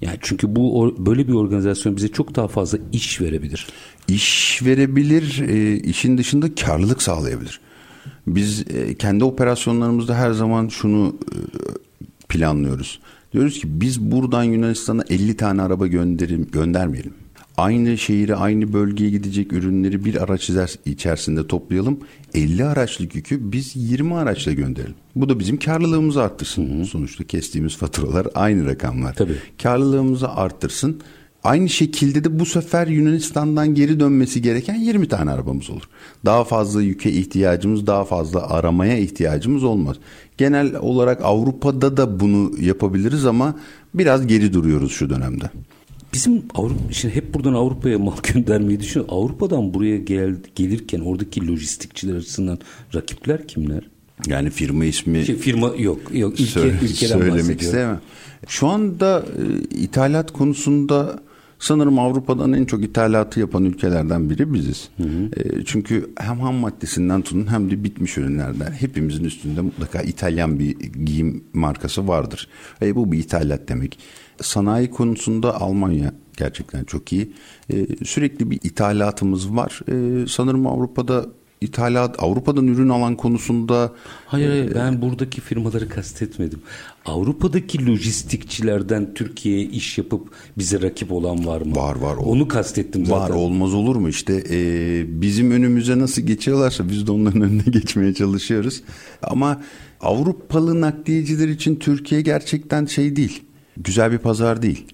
[0.01, 3.67] Yani çünkü bu böyle bir organizasyon bize çok daha fazla iş verebilir.
[4.07, 7.59] İş verebilir, e, işin dışında karlılık sağlayabilir.
[8.27, 11.37] Biz e, kendi operasyonlarımızda her zaman şunu e,
[12.29, 12.99] planlıyoruz.
[13.33, 17.13] Diyoruz ki biz buradan Yunanistan'a 50 tane araba gönderim, göndermeyelim.
[17.59, 20.49] Aynı şehire, aynı bölgeye gidecek ürünleri bir araç
[20.85, 21.99] içerisinde toplayalım.
[22.33, 24.95] 50 araçlık yükü biz 20 araçla gönderelim.
[25.15, 26.83] Bu da bizim karlılığımızı arttırsın.
[26.83, 29.13] Sonuçta kestiğimiz faturalar aynı rakamlar.
[29.13, 29.35] Tabii.
[29.63, 31.01] Karlılığımızı arttırsın.
[31.43, 35.83] Aynı şekilde de bu sefer Yunanistan'dan geri dönmesi gereken 20 tane arabamız olur.
[36.25, 39.95] Daha fazla yüke ihtiyacımız, daha fazla aramaya ihtiyacımız olmaz.
[40.37, 43.55] Genel olarak Avrupa'da da bunu yapabiliriz ama
[43.93, 45.49] biraz geri duruyoruz şu dönemde.
[46.13, 49.05] Bizim Avrupa, şimdi hep buradan Avrupa'ya mal göndermeyi düşün.
[49.09, 52.59] Avrupa'dan buraya gel, gelirken oradaki lojistikçiler açısından
[52.95, 53.83] rakipler kimler?
[54.27, 55.99] Yani firma ismi Şey, firma yok.
[56.13, 57.99] Yok ülke, söyle- ülkeden söylemek istemem.
[58.47, 61.19] Şu anda e, ithalat konusunda
[61.59, 64.89] sanırım Avrupa'dan en çok ithalatı yapan ülkelerden biri biziz.
[64.99, 70.75] E, çünkü hem ham maddesinden tutun hem de bitmiş ürünlerden hepimizin üstünde mutlaka İtalyan bir
[71.05, 72.47] giyim markası vardır.
[72.81, 73.99] E, bu bir ithalat demek.
[74.41, 77.33] Sanayi konusunda Almanya gerçekten çok iyi.
[77.73, 79.79] E, sürekli bir ithalatımız var.
[79.87, 81.25] E, sanırım Avrupa'da
[81.61, 83.93] ithalat Avrupa'dan ürün alan konusunda
[84.25, 86.59] Hayır, hayır ben buradaki firmaları kastetmedim.
[87.05, 91.75] Avrupa'daki lojistikçilerden Türkiye'ye iş yapıp bize rakip olan var mı?
[91.75, 92.15] Var, var.
[92.15, 93.21] Onu kastettim zaten.
[93.21, 98.13] Var olmaz olur mu işte e, bizim önümüze nasıl geçiyorlarsa biz de onların önüne geçmeye
[98.13, 98.81] çalışıyoruz.
[99.23, 99.61] Ama
[100.01, 103.43] Avrupalı nakliyeciler için Türkiye gerçekten şey değil.
[103.79, 104.85] Güzel bir pazar değil.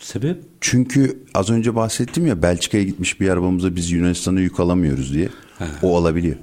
[0.00, 0.42] Sebep?
[0.60, 5.28] Çünkü az önce bahsettim ya Belçika'ya gitmiş bir arabamıza biz Yunanistan'a yük alamıyoruz diye.
[5.82, 6.36] O alabiliyor.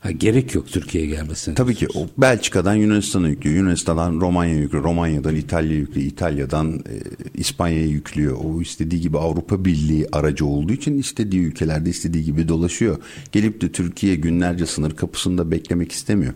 [0.00, 1.54] Ha, gerek yok Türkiye'ye gelmesine.
[1.54, 3.56] Tabii ki o Belçika'dan Yunanistan'a yüklüyor.
[3.56, 4.84] Yunanistan'dan Romanya'ya yüklüyor.
[4.84, 6.06] Romanya'dan İtalya'ya yüklüyor.
[6.06, 6.94] İtalya'dan e,
[7.34, 8.36] İspanya'ya yüklüyor.
[8.44, 12.98] O istediği gibi Avrupa Birliği aracı olduğu için istediği ülkelerde istediği gibi dolaşıyor.
[13.32, 16.32] Gelip de Türkiye günlerce sınır kapısında beklemek istemiyor.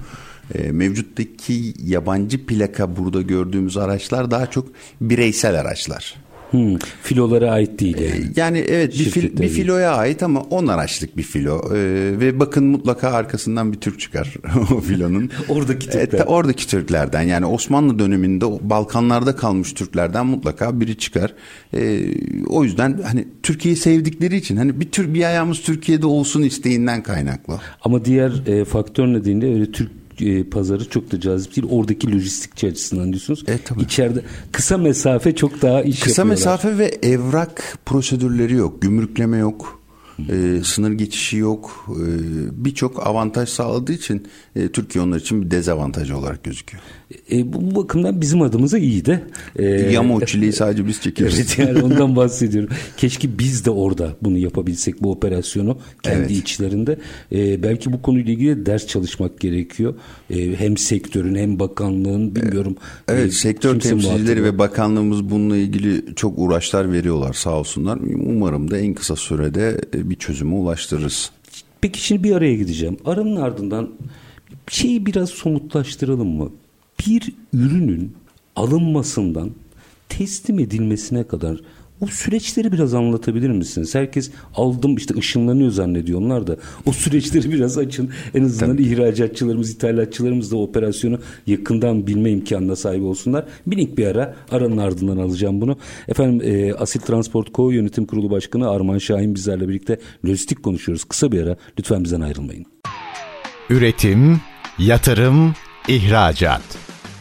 [0.54, 4.68] E, mevcuttaki yabancı plaka burada gördüğümüz araçlar daha çok
[5.00, 6.14] bireysel araçlar.
[6.50, 8.24] Hmm, filolara ait değil yani.
[8.36, 12.64] Yani evet bir, fil- bir filoya ait ama 10 araçlık bir filo Ee, ve bakın
[12.64, 14.34] mutlaka arkasından bir Türk çıkar
[14.72, 15.30] o filonun.
[15.48, 16.08] Oradaki Türkler.
[16.12, 21.34] Evet, oradaki Türklerden yani Osmanlı döneminde Balkanlarda kalmış Türklerden mutlaka biri çıkar.
[21.74, 22.00] Ee,
[22.46, 27.58] o yüzden hani Türkiye'yi sevdikleri için hani bir tür bir ayağımız Türkiye'de olsun isteğinden kaynaklı.
[27.82, 31.66] Ama diğer e, faktör nedeniyle öyle Türk e, pazarı çok da cazip değil.
[31.70, 33.44] Oradaki lojistikçi açısından diyorsunuz.
[33.48, 33.82] Evet, tabii.
[33.82, 36.30] İçeride kısa mesafe çok daha iş Kısa yapıyorlar.
[36.30, 39.80] mesafe ve evrak prosedürleri yok, gümrükleme yok.
[40.28, 41.86] e, sınır geçişi yok.
[41.90, 42.04] E,
[42.64, 46.82] Birçok avantaj sağladığı için e, Türkiye onlar için bir dezavantaj olarak gözüküyor.
[47.32, 49.22] E, bu, bu bakımdan bizim adımıza iyi de.
[49.56, 51.34] E, Yama çileyi sadece biz çekeriz.
[51.38, 52.70] Evet yani ondan bahsediyorum.
[52.96, 56.30] Keşke biz de orada bunu yapabilsek bu operasyonu kendi Evet.
[56.30, 56.98] içlerinde.
[57.32, 59.94] Ee, belki bu konuyla ilgili ders çalışmak gerekiyor.
[60.30, 62.76] Ee, hem sektörün hem bakanlığın bilmiyorum.
[63.08, 67.98] Evet Ee, sektör temsilcileri muhatabı- ve bakanlığımız bununla ilgili çok uğraşlar veriyorlar sağ olsunlar.
[68.26, 71.30] Umarım da en kısa sürede e, bir çözüme ulaştırırız.
[71.80, 72.96] Peki şimdi bir araya gideceğim.
[73.04, 73.88] Aranın ardından
[74.70, 76.50] şeyi biraz somutlaştıralım mı?
[77.06, 78.12] Bir ürünün
[78.56, 79.50] alınmasından
[80.08, 81.60] teslim edilmesine kadar
[82.00, 83.94] o süreçleri biraz anlatabilir misiniz?
[83.94, 86.56] Herkes aldım işte ışınlanıyor zannediyor onlar da.
[86.86, 88.10] O süreçleri biraz açın.
[88.34, 93.44] En azından ihracatçılarımız, ithalatçılarımız da operasyonu yakından bilme imkanına sahip olsunlar.
[93.66, 95.76] Minik bir ara aranın ardından alacağım bunu.
[96.08, 97.70] Efendim e, Asil Transport Co.
[97.70, 101.04] Yönetim Kurulu Başkanı Arman Şahin bizlerle birlikte lojistik konuşuyoruz.
[101.04, 102.66] Kısa bir ara lütfen bizden ayrılmayın.
[103.70, 104.40] Üretim,
[104.80, 105.54] yatırım,
[105.88, 106.62] ihracat.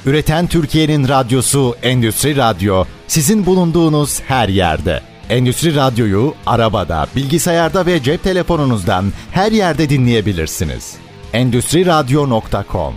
[0.06, 5.02] Üreten Türkiye'nin radyosu Endüstri Radyo sizin bulunduğunuz her yerde.
[5.30, 10.96] Endüstri Radyo'yu arabada, bilgisayarda ve cep telefonunuzdan her yerde dinleyebilirsiniz.
[11.34, 12.94] Endüstri Radyo.com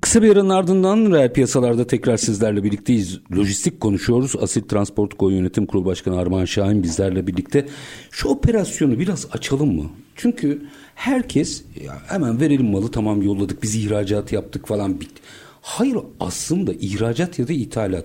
[0.00, 3.20] Kısa bir aranın ardından reel piyasalarda tekrar sizlerle birlikteyiz.
[3.36, 4.36] Lojistik konuşuyoruz.
[4.42, 5.30] Asil Transport Co.
[5.30, 7.66] Yönetim Kurulu Başkanı Armağan Şahin bizlerle birlikte.
[8.10, 9.90] Şu operasyonu biraz açalım mı?
[10.16, 10.62] Çünkü
[10.94, 15.22] herkes ya hemen verelim malı tamam yolladık biz ihracat yaptık falan bitti.
[15.62, 18.04] Hayır aslında ihracat ya da ithalat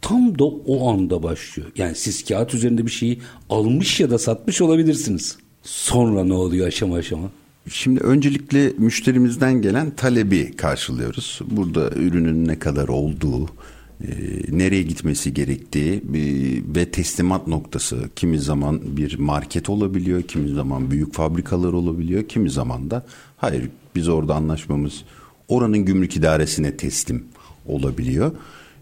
[0.00, 1.72] tam da o anda başlıyor.
[1.76, 5.36] Yani siz kağıt üzerinde bir şeyi almış ya da satmış olabilirsiniz.
[5.62, 7.30] Sonra ne oluyor aşama aşama?
[7.68, 11.40] Şimdi öncelikle müşterimizden gelen talebi karşılıyoruz.
[11.50, 13.48] Burada ürünün ne kadar olduğu,
[14.48, 16.22] nereye gitmesi gerektiği e,
[16.76, 22.90] ve teslimat noktası kimi zaman bir market olabiliyor, kimi zaman büyük fabrikalar olabiliyor, kimi zaman
[22.90, 25.04] da hayır biz orada anlaşmamız
[25.48, 27.24] oranın gümrük idaresine teslim
[27.66, 28.32] olabiliyor.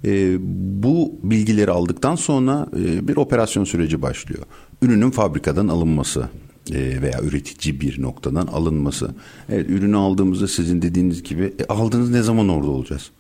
[0.05, 0.37] E,
[0.83, 4.43] bu bilgileri aldıktan sonra e, bir operasyon süreci başlıyor.
[4.83, 6.29] Ürünün fabrikadan alınması
[6.71, 9.11] e, veya üretici bir noktadan alınması.
[9.49, 13.11] Evet ürünü aldığımızda sizin dediğiniz gibi e, aldığınız ne zaman orada olacağız?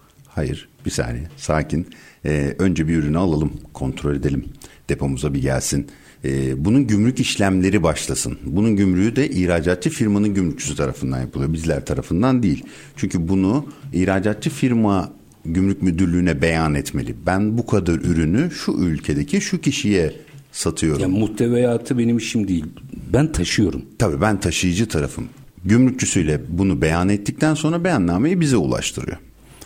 [0.40, 1.86] Hayır bir saniye sakin.
[2.24, 4.44] E, önce bir ürünü alalım kontrol edelim
[4.88, 5.86] depomuza bir gelsin.
[6.24, 8.38] E, bunun gümrük işlemleri başlasın.
[8.44, 11.52] Bunun gümrüğü de ihracatçı firmanın gümrükçüsü tarafından yapılıyor.
[11.52, 12.64] Bizler tarafından değil.
[12.96, 15.12] Çünkü bunu ihracatçı firma
[15.44, 17.14] gümrük müdürlüğüne beyan etmeli.
[17.26, 20.12] Ben bu kadar ürünü şu ülkedeki şu kişiye
[20.52, 21.02] satıyorum.
[21.02, 22.66] Yani muhteviyatı benim işim değil.
[23.12, 23.82] Ben taşıyorum.
[23.98, 25.28] Tabii ben taşıyıcı tarafım.
[25.64, 29.18] Gümrükçüsüyle bunu beyan ettikten sonra beyannameyi bize ulaştırıyor.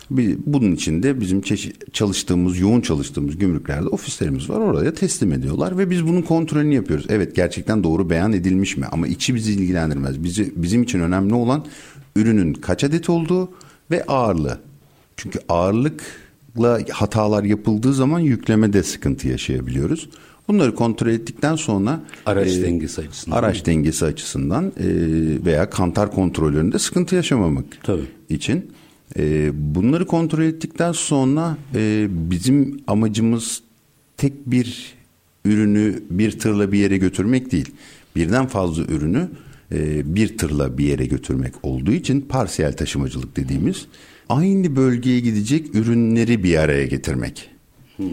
[0.09, 1.41] Bunun için de bizim
[1.93, 4.59] çalıştığımız, yoğun çalıştığımız gümrüklerde ofislerimiz var.
[4.59, 7.05] Oraya teslim ediyorlar ve biz bunun kontrolünü yapıyoruz.
[7.09, 8.85] Evet gerçekten doğru beyan edilmiş mi?
[8.91, 10.23] Ama içi bizi ilgilendirmez.
[10.23, 11.65] Bizi, bizim için önemli olan
[12.15, 13.49] ürünün kaç adet olduğu
[13.91, 14.59] ve ağırlığı.
[15.17, 20.09] Çünkü ağırlıkla hatalar yapıldığı zaman yüklemede sıkıntı yaşayabiliyoruz.
[20.47, 24.85] Bunları kontrol ettikten sonra araç e, dengesi açısından araç dengesi açısından e,
[25.45, 28.05] veya kantar kontrollerinde sıkıntı yaşamamak Tabii.
[28.29, 28.71] için
[29.19, 33.61] e, bunları kontrol ettikten sonra e, bizim amacımız
[34.17, 34.95] tek bir
[35.45, 37.69] ürünü bir tırla bir yere götürmek değil.
[38.15, 39.29] Birden fazla ürünü
[39.71, 43.87] e, bir tırla bir yere götürmek olduğu için parsiyel taşımacılık dediğimiz
[44.29, 47.49] aynı bölgeye gidecek ürünleri bir araya getirmek.
[47.97, 48.07] Hmm.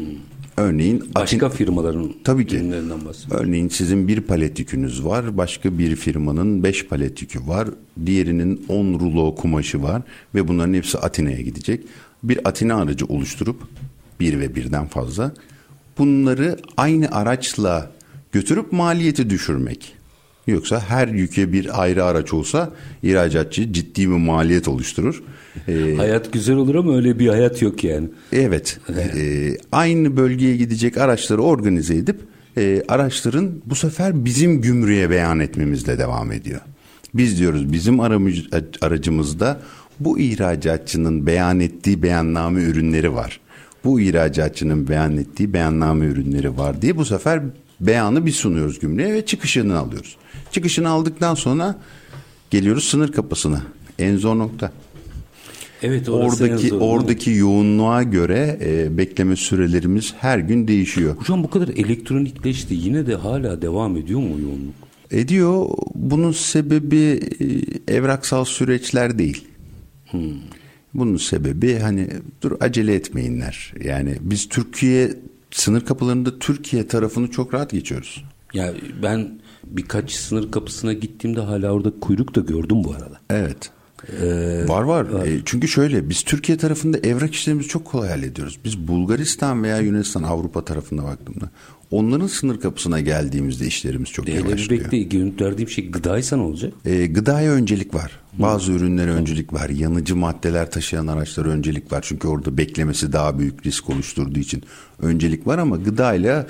[0.57, 2.57] Örneğin başka Atin, firmaların tabii ki.
[2.57, 3.46] ürünlerinden bahsediyorum.
[3.46, 7.68] Örneğin sizin bir palet yükünüz var, başka bir firmanın beş palet yükü var,
[8.07, 10.03] diğerinin on rulo kumaşı var
[10.34, 11.84] ve bunların hepsi Atina'ya gidecek.
[12.22, 13.62] Bir Atina aracı oluşturup
[14.20, 15.34] bir ve birden fazla
[15.98, 17.90] bunları aynı araçla
[18.32, 19.94] götürüp maliyeti düşürmek.
[20.47, 22.70] Yoksa her yüke bir ayrı araç olsa
[23.03, 25.22] ihracatçı ciddi bir maliyet oluşturur.
[25.68, 28.09] Ee, hayat güzel olur ama öyle bir hayat yok yani.
[28.32, 28.80] Evet.
[29.16, 32.20] e, aynı bölgeye gidecek araçları organize edip
[32.57, 36.61] e, araçların bu sefer bizim gümrüğe beyan etmemizle devam ediyor.
[37.14, 38.01] Biz diyoruz bizim
[38.80, 39.61] aracımızda
[40.01, 43.40] bu ihracatçının beyan ettiği beyanname ürünleri var.
[43.84, 47.43] Bu ihracatçının beyan ettiği beyanname ürünleri var diye bu sefer
[47.80, 50.16] beyanı bir sunuyoruz gümrüğe ve çıkışını alıyoruz.
[50.53, 51.78] Çıkışını aldıktan sonra
[52.50, 53.62] geliyoruz sınır kapısına.
[53.98, 54.72] En zor nokta.
[55.82, 61.16] Evet, oradaki zor, oradaki yoğunluğa göre e, bekleme sürelerimiz her gün değişiyor.
[61.16, 64.74] Hocam bu kadar elektronikleşti yine de hala devam ediyor mu yoğunluk?
[65.11, 65.66] Ediyor.
[65.94, 67.20] Bunun sebebi
[67.88, 69.44] e, evraksal süreçler değil.
[70.11, 70.20] Hmm.
[70.94, 72.09] Bunun sebebi hani
[72.42, 73.74] dur acele etmeyinler.
[73.84, 75.11] Yani biz Türkiye
[75.50, 78.24] sınır kapılarında Türkiye tarafını çok rahat geçiyoruz.
[78.55, 78.72] Ya
[79.03, 83.20] ben birkaç sınır kapısına gittiğimde hala orada kuyruk da gördüm bu arada.
[83.30, 83.70] Evet.
[84.22, 85.08] Ee, var var.
[85.10, 85.26] var.
[85.26, 88.58] E, çünkü şöyle biz Türkiye tarafında evrak işlerimizi çok kolay hallediyoruz.
[88.64, 91.50] Biz Bulgaristan veya Yunanistan Avrupa tarafında baktığımda
[91.90, 94.84] onların sınır kapısına geldiğimizde işlerimiz çok Değerli yavaşlıyor.
[94.84, 96.72] Bekle, gönderdiğim şey gıdaysa ne olacak?
[96.84, 98.18] E, gıdaya öncelik var.
[98.32, 98.76] Bazı Hı.
[98.76, 99.68] ürünlere öncelik var.
[99.68, 102.04] Yanıcı maddeler taşıyan araçlara öncelik var.
[102.08, 104.62] Çünkü orada beklemesi daha büyük risk oluşturduğu için
[104.98, 106.46] öncelik var ama gıdayla e,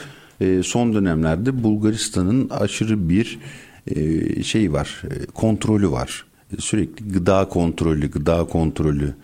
[0.65, 3.39] son dönemlerde Bulgaristan'ın aşırı bir
[3.87, 6.25] e, şey var, e, kontrolü var.
[6.59, 9.15] Sürekli gıda kontrolü, gıda kontrolü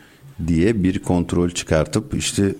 [0.47, 2.55] diye bir kontrol çıkartıp işte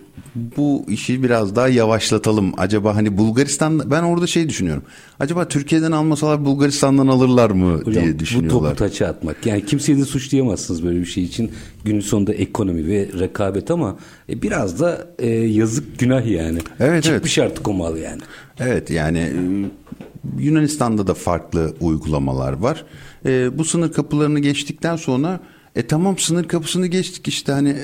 [0.57, 2.53] bu işi biraz daha yavaşlatalım.
[2.57, 4.83] Acaba hani Bulgaristan ben orada şey düşünüyorum.
[5.21, 8.61] Acaba Türkiye'den almasalar Bulgaristan'dan alırlar mı Hocam, diye düşünüyorlar.
[8.61, 9.47] Bu topu taça atmak.
[9.47, 11.51] Yani kimseyi de suçlayamazsınız böyle bir şey için.
[11.85, 13.99] Günün sonunda ekonomi ve rekabet ama
[14.29, 16.59] e, biraz da e, yazık günah yani.
[16.81, 17.51] Evet, Çıkmış evet.
[17.51, 18.23] artık o mal yani.
[18.61, 19.35] Evet yani e,
[20.39, 22.85] Yunanistan'da da farklı uygulamalar var.
[23.27, 25.41] E, bu sınır kapılarını geçtikten sonra
[25.79, 27.77] e tamam sınır kapısını geçtik işte hani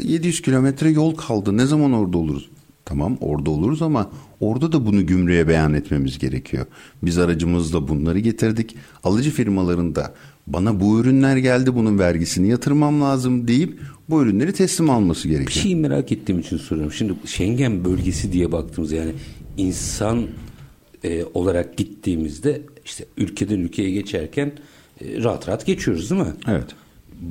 [0.00, 1.56] 700 kilometre yol kaldı.
[1.56, 2.48] Ne zaman orada oluruz?
[2.84, 6.66] Tamam orada oluruz ama orada da bunu gümrüğe beyan etmemiz gerekiyor.
[7.02, 8.76] Biz aracımızla bunları getirdik.
[9.04, 10.14] Alıcı firmaların da
[10.46, 13.80] bana bu ürünler geldi bunun vergisini yatırmam lazım deyip
[14.10, 15.48] bu ürünleri teslim alması gerekiyor.
[15.48, 16.92] Bir şeyi merak ettiğim için soruyorum.
[16.92, 19.12] Şimdi Schengen bölgesi diye baktığımız yani
[19.56, 20.26] insan
[21.04, 24.52] e, olarak gittiğimizde işte ülkeden ülkeye geçerken
[25.00, 26.32] e, rahat rahat geçiyoruz değil mi?
[26.48, 26.66] Evet.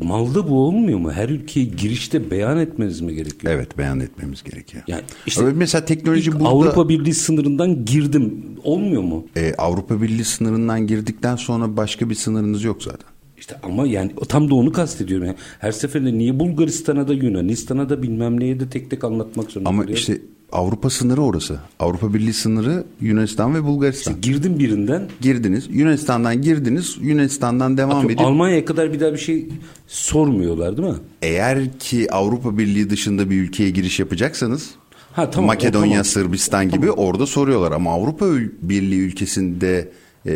[0.04, 1.12] Malda bu olmuyor mu?
[1.12, 3.54] Her ülkeye girişte beyan etmeniz mi gerekiyor?
[3.54, 4.84] Evet beyan etmemiz gerekiyor.
[4.88, 6.50] Yani işte Öyle mesela teknoloji burada...
[6.50, 8.44] Avrupa Birliği sınırından girdim.
[8.64, 9.26] Olmuyor mu?
[9.36, 13.08] E, Avrupa Birliği sınırından girdikten sonra başka bir sınırınız yok zaten.
[13.38, 15.28] İşte ama yani tam da onu kastediyorum.
[15.28, 19.70] Yani her seferinde niye Bulgaristan'a da Yunanistan'a da bilmem neye de tek tek anlatmak zorunda.
[19.70, 20.22] Ama işte
[20.52, 21.60] Avrupa sınırı orası.
[21.80, 24.14] Avrupa Birliği sınırı Yunanistan ve Bulgaristan.
[24.16, 25.10] İşte girdim birinden.
[25.22, 25.68] Girdiniz.
[25.72, 26.98] Yunanistan'dan girdiniz.
[27.02, 28.22] Yunanistan'dan devam Atıyorum, edip.
[28.22, 29.50] Almanya'ya kadar bir daha bir şey
[29.88, 30.96] sormuyorlar değil mi?
[31.22, 34.70] Eğer ki Avrupa Birliği dışında bir ülkeye giriş yapacaksanız
[35.14, 36.06] ha, tamam, Makedonya, tamam.
[36.06, 36.96] Sırbistan gibi tamam.
[36.98, 37.72] orada soruyorlar.
[37.72, 38.26] Ama Avrupa
[38.62, 39.90] Birliği ülkesinde
[40.26, 40.32] e,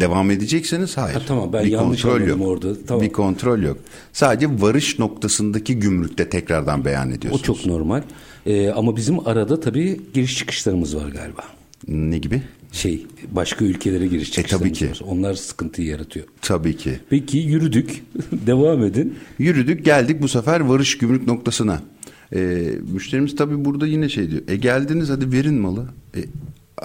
[0.00, 1.14] devam edecekseniz hayır.
[1.14, 2.40] Ha, tamam ben bir yanlış kontrol yok.
[2.42, 2.84] orada.
[2.86, 3.02] Tamam.
[3.04, 3.76] Bir kontrol yok.
[4.12, 7.42] Sadece varış noktasındaki gümrükte tekrardan beyan ediyorsunuz.
[7.50, 8.02] O çok normal.
[8.46, 11.42] Ee, ama bizim arada tabii giriş çıkışlarımız var galiba.
[11.88, 12.42] Ne gibi?
[12.72, 14.90] Şey başka ülkelere giriş çıkışlarımız e, tabii ki.
[14.90, 15.00] var.
[15.12, 16.26] Onlar sıkıntıyı yaratıyor.
[16.42, 17.00] Tabii ki.
[17.10, 18.02] Peki yürüdük.
[18.32, 19.14] Devam edin.
[19.38, 21.82] Yürüdük geldik bu sefer varış gümrük noktasına.
[22.34, 22.38] E,
[22.92, 24.42] müşterimiz tabii burada yine şey diyor.
[24.48, 25.86] E geldiniz hadi verin malı.
[26.16, 26.20] E,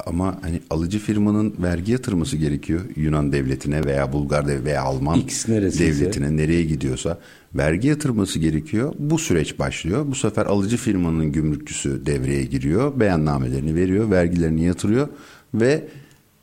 [0.06, 5.48] Ama hani alıcı firmanın vergi yatırması gerekiyor Yunan devletine veya Bulgar devletine veya Alman X
[5.48, 7.20] devletine nereye gidiyorsa
[7.56, 8.94] vergi yatırması gerekiyor.
[9.00, 10.06] Bu süreç başlıyor.
[10.08, 13.00] Bu sefer alıcı firmanın gümrükçüsü devreye giriyor.
[13.00, 15.08] Beyannamelerini veriyor, vergilerini yatırıyor
[15.54, 15.88] ve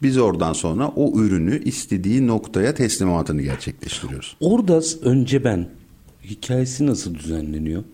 [0.02, 4.36] biz oradan sonra o ürünü istediği noktaya teslimatını gerçekleştiriyoruz.
[4.40, 5.68] Orada önce ben
[6.24, 7.84] hikayesi nasıl düzenleniyor?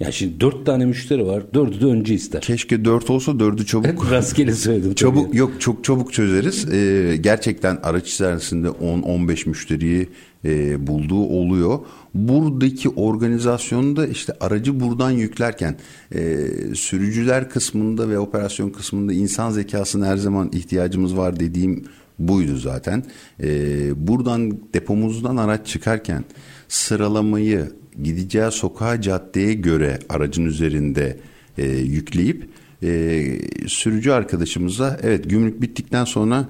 [0.00, 1.42] Ya şimdi dört tane müşteri var.
[1.54, 2.40] Dördü de önce ister.
[2.40, 4.10] Keşke dört olsa dördü çabuk.
[4.10, 4.94] Rastgele söyledim.
[4.94, 6.72] Çabuk yok çok çabuk çözeriz.
[6.72, 10.08] Ee, gerçekten araç içerisinde 10-15 müşteriyi
[10.44, 11.78] e, bulduğu oluyor.
[12.16, 15.76] Buradaki organizasyonu da işte aracı buradan yüklerken
[16.14, 21.84] e, sürücüler kısmında ve operasyon kısmında insan zekasına her zaman ihtiyacımız var dediğim
[22.18, 23.04] buydu zaten.
[23.42, 23.48] E,
[24.08, 26.24] buradan depomuzdan araç çıkarken
[26.68, 31.18] sıralamayı gideceği sokağa caddeye göre aracın üzerinde
[31.58, 32.48] e, yükleyip
[32.82, 33.22] e,
[33.66, 36.48] sürücü arkadaşımıza evet gümrük bittikten sonra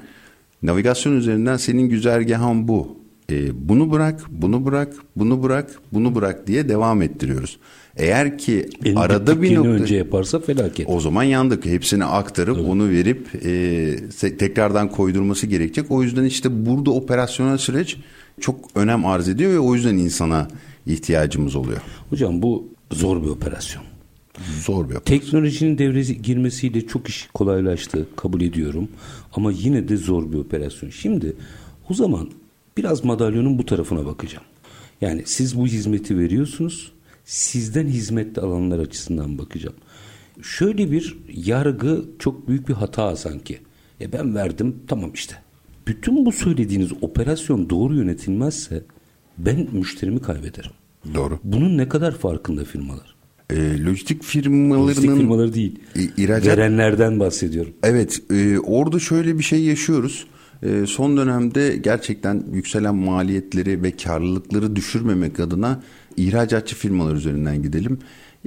[0.62, 3.05] navigasyon üzerinden senin güzergahın bu.
[3.30, 7.58] E, bunu bırak, bunu bırak, bunu bırak, bunu bırak diye devam ettiriyoruz.
[7.96, 9.70] Eğer ki En arada bir nokta...
[9.70, 10.86] önce yaparsa felaket.
[10.90, 11.66] O zaman yandık.
[11.66, 15.90] Hepsini aktarıp onu verip e, tekrardan koydurması gerekecek.
[15.90, 17.96] O yüzden işte burada operasyonel süreç
[18.40, 20.48] çok önem arz ediyor ve o yüzden insana
[20.86, 21.80] ihtiyacımız oluyor.
[22.10, 23.82] Hocam bu zor bir operasyon.
[24.64, 28.88] Zor bir Teknolojinin devreye girmesiyle çok iş kolaylaştı kabul ediyorum.
[29.32, 30.90] Ama yine de zor bir operasyon.
[30.90, 31.36] Şimdi
[31.90, 32.28] o zaman
[32.76, 34.44] biraz madalyonun bu tarafına bakacağım.
[35.00, 36.92] Yani siz bu hizmeti veriyorsunuz.
[37.24, 39.76] Sizden hizmet alanlar açısından bakacağım.
[40.42, 43.58] Şöyle bir yargı çok büyük bir hata sanki.
[44.00, 45.34] E ben verdim tamam işte.
[45.88, 48.82] Bütün bu söylediğiniz operasyon doğru yönetilmezse
[49.38, 50.70] ben müşterimi kaybederim.
[51.14, 51.38] Doğru.
[51.44, 53.16] Bunun ne kadar farkında firmalar?
[53.50, 55.78] E, lojistik firmalarının Lojistik firmaları değil.
[55.94, 57.72] İ- ihracat- Verenlerden bahsediyorum.
[57.82, 60.26] Evet, e, orada şöyle bir şey yaşıyoruz.
[60.62, 65.82] E, son dönemde gerçekten yükselen maliyetleri ve karlılıkları düşürmemek adına
[66.16, 67.98] ihracatçı firmalar üzerinden gidelim.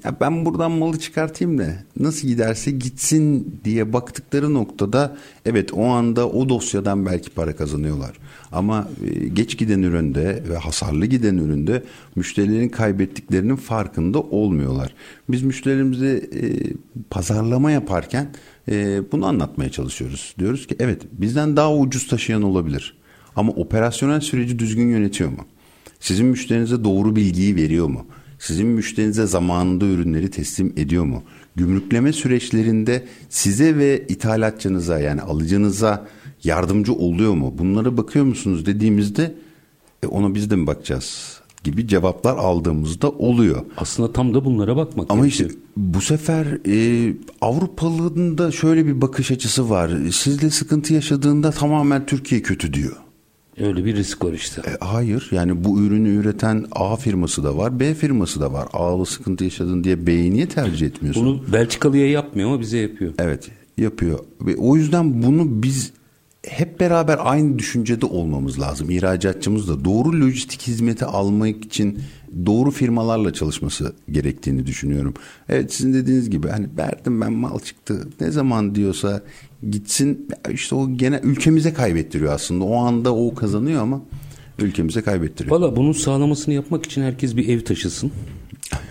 [0.03, 1.65] Ya ben buradan malı çıkartayım da
[1.99, 8.11] nasıl giderse gitsin diye baktıkları noktada evet o anda o dosyadan belki para kazanıyorlar.
[8.51, 11.83] Ama e, geç giden üründe ve hasarlı giden üründe
[12.15, 14.93] müşterilerin kaybettiklerinin farkında olmuyorlar.
[15.29, 16.41] Biz müşterilerimize e,
[17.09, 18.29] pazarlama yaparken
[18.71, 20.35] e, bunu anlatmaya çalışıyoruz.
[20.39, 22.97] Diyoruz ki evet bizden daha ucuz taşıyan olabilir.
[23.35, 25.45] Ama operasyonel süreci düzgün yönetiyor mu?
[25.99, 28.05] Sizin müşterinize doğru bilgiyi veriyor mu?
[28.39, 31.23] Sizin müşterinize zamanında ürünleri teslim ediyor mu?
[31.55, 36.07] Gümrükleme süreçlerinde size ve ithalatçınıza yani alıcınıza
[36.43, 37.53] yardımcı oluyor mu?
[37.57, 39.35] Bunlara bakıyor musunuz dediğimizde
[40.03, 43.61] e, ona biz de mi bakacağız gibi cevaplar aldığımızda oluyor.
[43.77, 45.49] Aslında tam da bunlara bakmak Ama gerekiyor.
[45.49, 49.91] işte bu sefer e, Avrupalı'nın da şöyle bir bakış açısı var.
[50.11, 52.95] Sizle sıkıntı yaşadığında tamamen Türkiye kötü diyor.
[53.59, 54.61] Öyle bir risk var işte.
[54.61, 58.67] E, hayır yani bu ürünü üreten A firması da var B firması da var.
[58.73, 61.25] A'lı sıkıntı yaşadın diye B'yi niye tercih etmiyorsun?
[61.25, 63.13] Bunu Belçikalı'ya yapmıyor ama bize yapıyor.
[63.19, 64.19] Evet yapıyor.
[64.41, 65.91] Ve o yüzden bunu biz
[66.47, 68.89] hep beraber aynı düşüncede olmamız lazım.
[68.89, 71.99] İhracatçımız da doğru lojistik hizmeti almak için
[72.45, 75.13] doğru firmalarla çalışması gerektiğini düşünüyorum.
[75.49, 79.21] Evet sizin dediğiniz gibi hani verdim ben mal çıktı ne zaman diyorsa
[79.71, 82.63] gitsin işte o gene ülkemize kaybettiriyor aslında.
[82.63, 84.01] O anda o kazanıyor ama
[84.59, 85.59] ülkemize kaybettiriyor.
[85.59, 88.11] Valla bunun sağlamasını yapmak için herkes bir ev taşısın.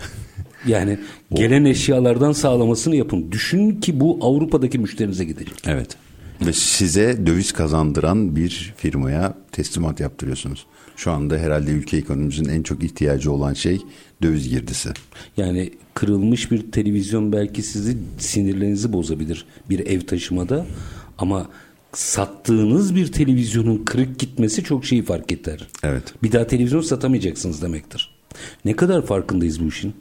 [0.67, 0.99] Yani
[1.33, 3.31] gelen eşyalardan sağlamasını yapın.
[3.31, 5.53] Düşün ki bu Avrupa'daki müşterinize gidecek.
[5.65, 5.97] Evet.
[6.45, 10.65] Ve size döviz kazandıran bir firmaya teslimat yaptırıyorsunuz.
[10.95, 13.81] Şu anda herhalde ülke ekonomimizin en çok ihtiyacı olan şey
[14.21, 14.89] döviz girdisi.
[15.37, 20.65] Yani kırılmış bir televizyon belki sizi sinirlerinizi bozabilir bir ev taşımada
[21.17, 21.49] ama
[21.93, 25.67] sattığınız bir televizyonun kırık gitmesi çok şeyi fark eder.
[25.83, 26.03] Evet.
[26.23, 28.15] Bir daha televizyon satamayacaksınız demektir.
[28.65, 29.93] Ne kadar farkındayız bu işin?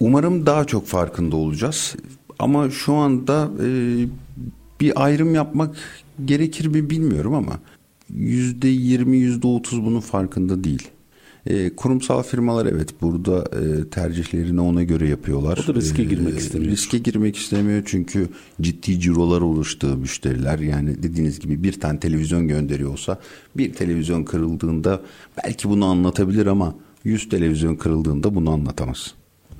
[0.00, 1.96] Umarım daha çok farkında olacağız.
[2.38, 3.68] Ama şu anda e,
[4.80, 5.76] bir ayrım yapmak
[6.24, 7.58] gerekir mi bilmiyorum ama
[8.14, 10.88] yüzde yirmi yüzde otuz bunun farkında değil.
[11.48, 15.60] E, kurumsal firmalar evet burada e, tercihlerini ona göre yapıyorlar.
[15.64, 16.72] O da riske girmek E, istemiyor.
[16.72, 18.28] Riske girmek istemiyor çünkü
[18.60, 23.18] ciddi cirolar oluştuğu müşteriler yani dediğiniz gibi bir tane televizyon gönderiyorsa
[23.56, 25.02] bir televizyon kırıldığında
[25.44, 26.74] belki bunu anlatabilir ama
[27.04, 29.14] 100 televizyon kırıldığında bunu anlatamaz.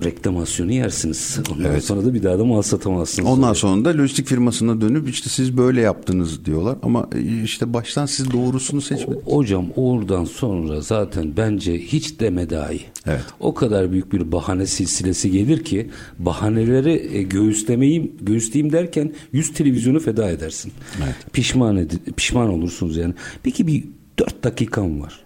[0.04, 1.38] Reklamasyonu yersiniz.
[1.52, 1.84] Ondan evet.
[1.84, 3.28] sonra da bir daha da mal satamazsınız.
[3.28, 6.76] Ondan sonra da lojistik firmasına dönüp işte siz böyle yaptınız diyorlar.
[6.82, 9.26] Ama e, işte baştan siz doğrusunu seçmediniz.
[9.26, 12.80] O, hocam oradan sonra zaten bence hiç deme dahi.
[13.06, 13.24] Evet.
[13.40, 20.00] O kadar büyük bir bahane silsilesi gelir ki bahaneleri e, göğüslemeyim, göğüsleyeyim derken yüz televizyonu
[20.00, 20.72] feda edersin.
[21.04, 21.14] Evet.
[21.32, 23.14] Pişman ed- pişman olursunuz yani.
[23.42, 23.84] Peki bir
[24.18, 25.20] dört dakikam var.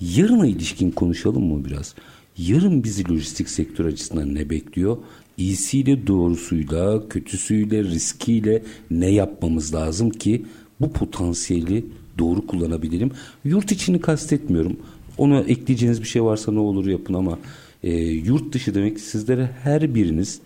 [0.00, 1.94] Yarına ilişkin konuşalım mı biraz?
[2.38, 4.96] Yarın bizi lojistik sektör açısından ne bekliyor?
[5.36, 10.46] İyisiyle, doğrusuyla, kötüsüyle, riskiyle ne yapmamız lazım ki
[10.80, 11.84] bu potansiyeli
[12.18, 13.10] doğru kullanabilirim?
[13.44, 14.76] Yurt içini kastetmiyorum.
[15.18, 17.38] Ona ekleyeceğiniz bir şey varsa ne olur yapın ama
[17.82, 20.40] e, yurt dışı demek sizlere her biriniz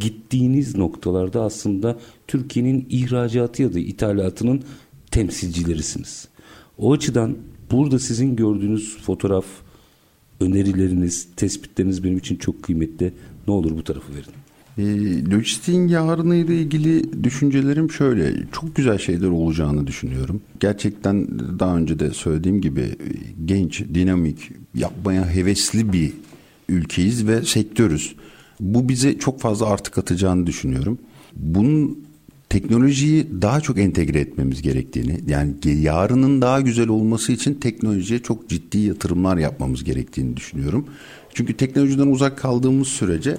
[0.00, 4.62] gittiğiniz noktalarda aslında Türkiye'nin ihracatı ya da ithalatının
[5.10, 6.28] temsilcilerisiniz.
[6.78, 7.36] O açıdan
[7.70, 9.44] burada sizin gördüğünüz fotoğraf,
[10.40, 13.12] önerileriniz, tespitleriniz benim için çok kıymetli.
[13.48, 14.32] Ne olur bu tarafı verin.
[14.78, 14.84] E,
[15.30, 18.34] lojistiğin yarını ilgili düşüncelerim şöyle.
[18.52, 20.40] Çok güzel şeyler olacağını düşünüyorum.
[20.60, 21.28] Gerçekten
[21.58, 23.08] daha önce de söylediğim gibi e,
[23.44, 26.12] genç, dinamik, yapmaya hevesli bir
[26.68, 28.14] ülkeyiz ve sektörüz.
[28.60, 30.98] Bu bize çok fazla artık atacağını düşünüyorum.
[31.36, 31.99] Bunun
[32.50, 38.78] teknolojiyi daha çok entegre etmemiz gerektiğini yani yarının daha güzel olması için teknolojiye çok ciddi
[38.78, 40.86] yatırımlar yapmamız gerektiğini düşünüyorum.
[41.34, 43.38] Çünkü teknolojiden uzak kaldığımız sürece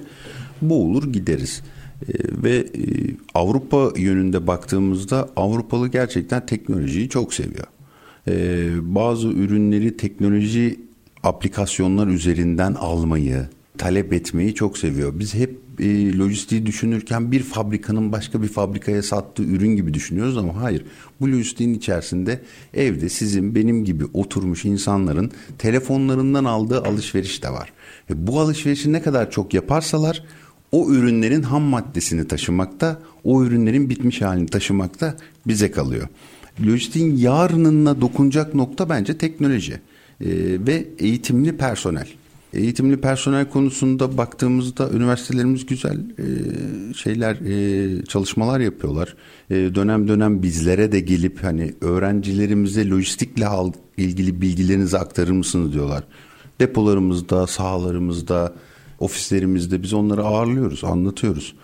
[0.61, 1.61] boğulur gideriz.
[2.01, 2.65] Ee, ve e,
[3.33, 7.67] Avrupa yönünde baktığımızda Avrupalı gerçekten teknolojiyi çok seviyor.
[8.27, 10.79] Ee, bazı ürünleri teknoloji
[11.23, 13.47] aplikasyonlar üzerinden almayı,
[13.77, 15.19] talep etmeyi çok seviyor.
[15.19, 20.61] Biz hep e, lojistiği düşünürken bir fabrikanın başka bir fabrikaya sattığı ürün gibi düşünüyoruz ama
[20.61, 20.85] hayır.
[21.21, 22.41] Bu lojistiğin içerisinde
[22.73, 27.73] evde sizin benim gibi oturmuş insanların telefonlarından aldığı alışveriş de var.
[28.09, 30.23] E, bu alışverişi ne kadar çok yaparsalar
[30.71, 35.15] o ürünlerin ham maddesini taşımakta, o ürünlerin bitmiş halini taşımakta
[35.47, 36.07] bize kalıyor.
[36.65, 39.79] Lojistiğin yarınına dokunacak nokta bence teknoloji e,
[40.67, 42.07] ve eğitimli personel.
[42.53, 49.15] Eğitimli personel konusunda baktığımızda üniversitelerimiz güzel e, şeyler e, çalışmalar yapıyorlar.
[49.49, 53.45] E, dönem dönem bizlere de gelip hani öğrencilerimize lojistikle
[53.97, 56.03] ilgili bilgilerinizi aktarır mısınız diyorlar.
[56.59, 58.53] Depolarımızda, sahalarımızda,
[58.99, 61.55] ofislerimizde biz onları ağırlıyoruz, anlatıyoruz.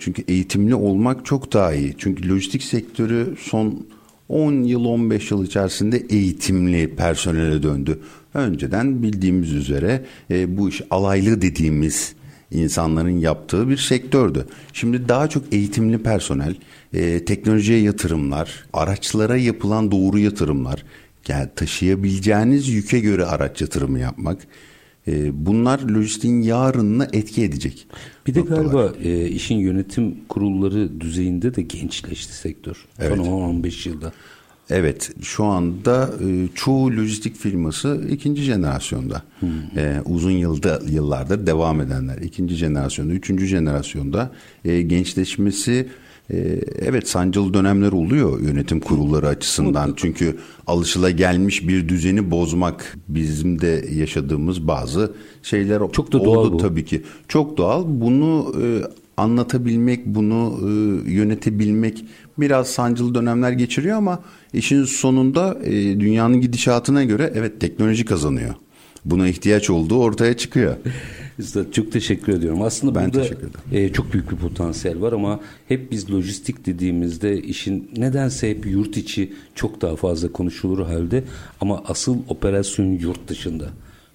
[0.00, 1.94] Çünkü eğitimli olmak çok daha iyi.
[1.98, 3.86] Çünkü lojistik sektörü son
[4.28, 8.00] 10 yıl 15 yıl içerisinde eğitimli personele döndü.
[8.34, 12.14] Önceden bildiğimiz üzere e, bu iş alaylı dediğimiz
[12.50, 14.46] insanların yaptığı bir sektördü.
[14.72, 16.54] Şimdi daha çok eğitimli personel,
[16.94, 20.84] e, teknolojiye yatırımlar, araçlara yapılan doğru yatırımlar,
[21.28, 24.46] yani taşıyabileceğiniz yüke göre araç yatırımı yapmak.
[25.08, 27.86] E, bunlar lojistiğin yarınına etki edecek.
[28.26, 28.62] Bir de noktalar.
[28.62, 32.86] galiba e, işin yönetim kurulları düzeyinde de gençleşti sektör.
[32.98, 33.16] Evet.
[33.16, 34.12] Son 15 yılda.
[34.70, 39.22] Evet şu anda e, çoğu lojistik firması ikinci jenerasyonda.
[39.40, 39.48] Hmm.
[39.76, 42.18] E, uzun yılda yıllardır devam edenler.
[42.18, 44.30] ikinci jenerasyonda, üçüncü jenerasyonda
[44.64, 45.88] e, gençleşmesi
[46.30, 49.92] e, evet sancılı dönemler oluyor yönetim kurulları açısından.
[49.96, 55.12] Çünkü alışıla gelmiş bir düzeni bozmak bizim de yaşadığımız bazı
[55.42, 56.56] şeyler Çok da doğal oldu bu.
[56.56, 57.02] tabii ki.
[57.28, 57.84] Çok doğal.
[57.86, 58.66] Bunu e,
[59.16, 62.04] anlatabilmek, bunu e, yönetebilmek
[62.40, 64.20] biraz sancılı dönemler geçiriyor ama
[64.52, 68.54] işin sonunda e, dünyanın gidişatına göre evet teknoloji kazanıyor.
[69.04, 70.76] Buna ihtiyaç olduğu ortaya çıkıyor.
[71.38, 72.62] Üstad çok teşekkür ediyorum.
[72.62, 73.26] Aslında ben burada
[73.72, 78.96] e, çok büyük bir potansiyel var ama hep biz lojistik dediğimizde işin nedense hep yurt
[78.96, 81.24] içi çok daha fazla konuşulur halde
[81.60, 83.68] ama asıl operasyon yurt dışında.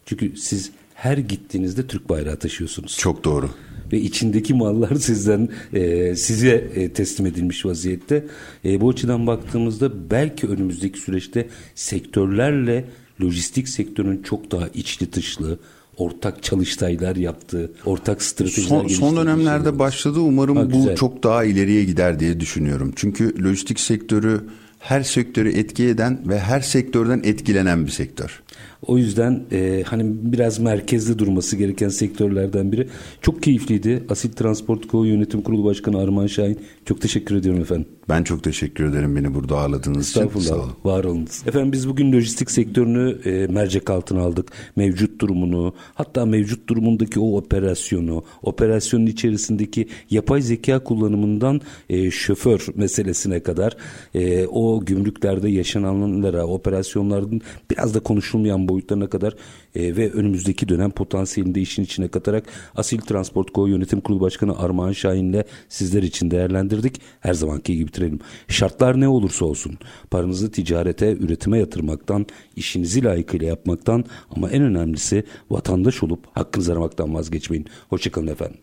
[0.06, 2.98] Çünkü siz her gittiğinizde Türk bayrağı taşıyorsunuz.
[3.00, 3.50] Çok doğru
[3.94, 8.26] ve içindeki mallar sizden e, size e, teslim edilmiş vaziyette.
[8.66, 12.86] E, bu açıdan baktığımızda belki önümüzdeki süreçte sektörlerle
[13.22, 15.60] lojistik sektörün çok daha içli dışlı,
[15.98, 20.20] ortak çalıştaylar yaptığı, ortak stratejiler son, son dönemlerde başladı.
[20.20, 20.96] Umarım ha, bu güzel.
[20.96, 22.94] çok daha ileriye gider diye düşünüyorum.
[22.96, 24.42] Çünkü lojistik sektörü
[24.80, 28.42] her sektörü etki eden ve her sektörden etkilenen bir sektör.
[28.88, 32.88] O yüzden e, hani biraz merkezde durması gereken sektörlerden biri.
[33.22, 34.04] Çok keyifliydi.
[34.10, 35.04] Asil Transport Co.
[35.04, 36.60] Yönetim Kurulu Başkanı Arman Şahin.
[36.86, 37.86] Çok teşekkür ediyorum efendim.
[38.10, 40.40] Ben çok teşekkür ederim beni burada ağırladığınız için.
[40.40, 40.72] Sağ olun.
[40.84, 41.44] Var olunuz.
[41.48, 44.52] Efendim biz bugün lojistik sektörünü e, mercek altına aldık.
[44.76, 53.40] Mevcut durumunu, hatta mevcut durumundaki o operasyonu, operasyonun içerisindeki yapay zeka kullanımından e, şoför meselesine
[53.40, 53.78] kadar,
[54.16, 59.36] e, o o gümrüklerde yaşananlara, operasyonların biraz da konuşulmayan boyutlarına kadar
[59.76, 62.44] e, ve önümüzdeki dönem potansiyelini de işin içine katarak
[62.76, 67.02] Asil Transport Co Yönetim Kurulu Başkanı Armağan Şahin'le sizler için değerlendirdik.
[67.20, 68.20] Her zamanki gibi bitirelim.
[68.48, 69.78] Şartlar ne olursa olsun
[70.12, 74.06] paranızı ticarete, üretime yatırmaktan, işinizi layıkıyla yapmaktan
[74.36, 77.66] ama en önemlisi vatandaş olup hakkınızı aramaktan vazgeçmeyin.
[77.90, 78.58] Hoşçakalın efendim.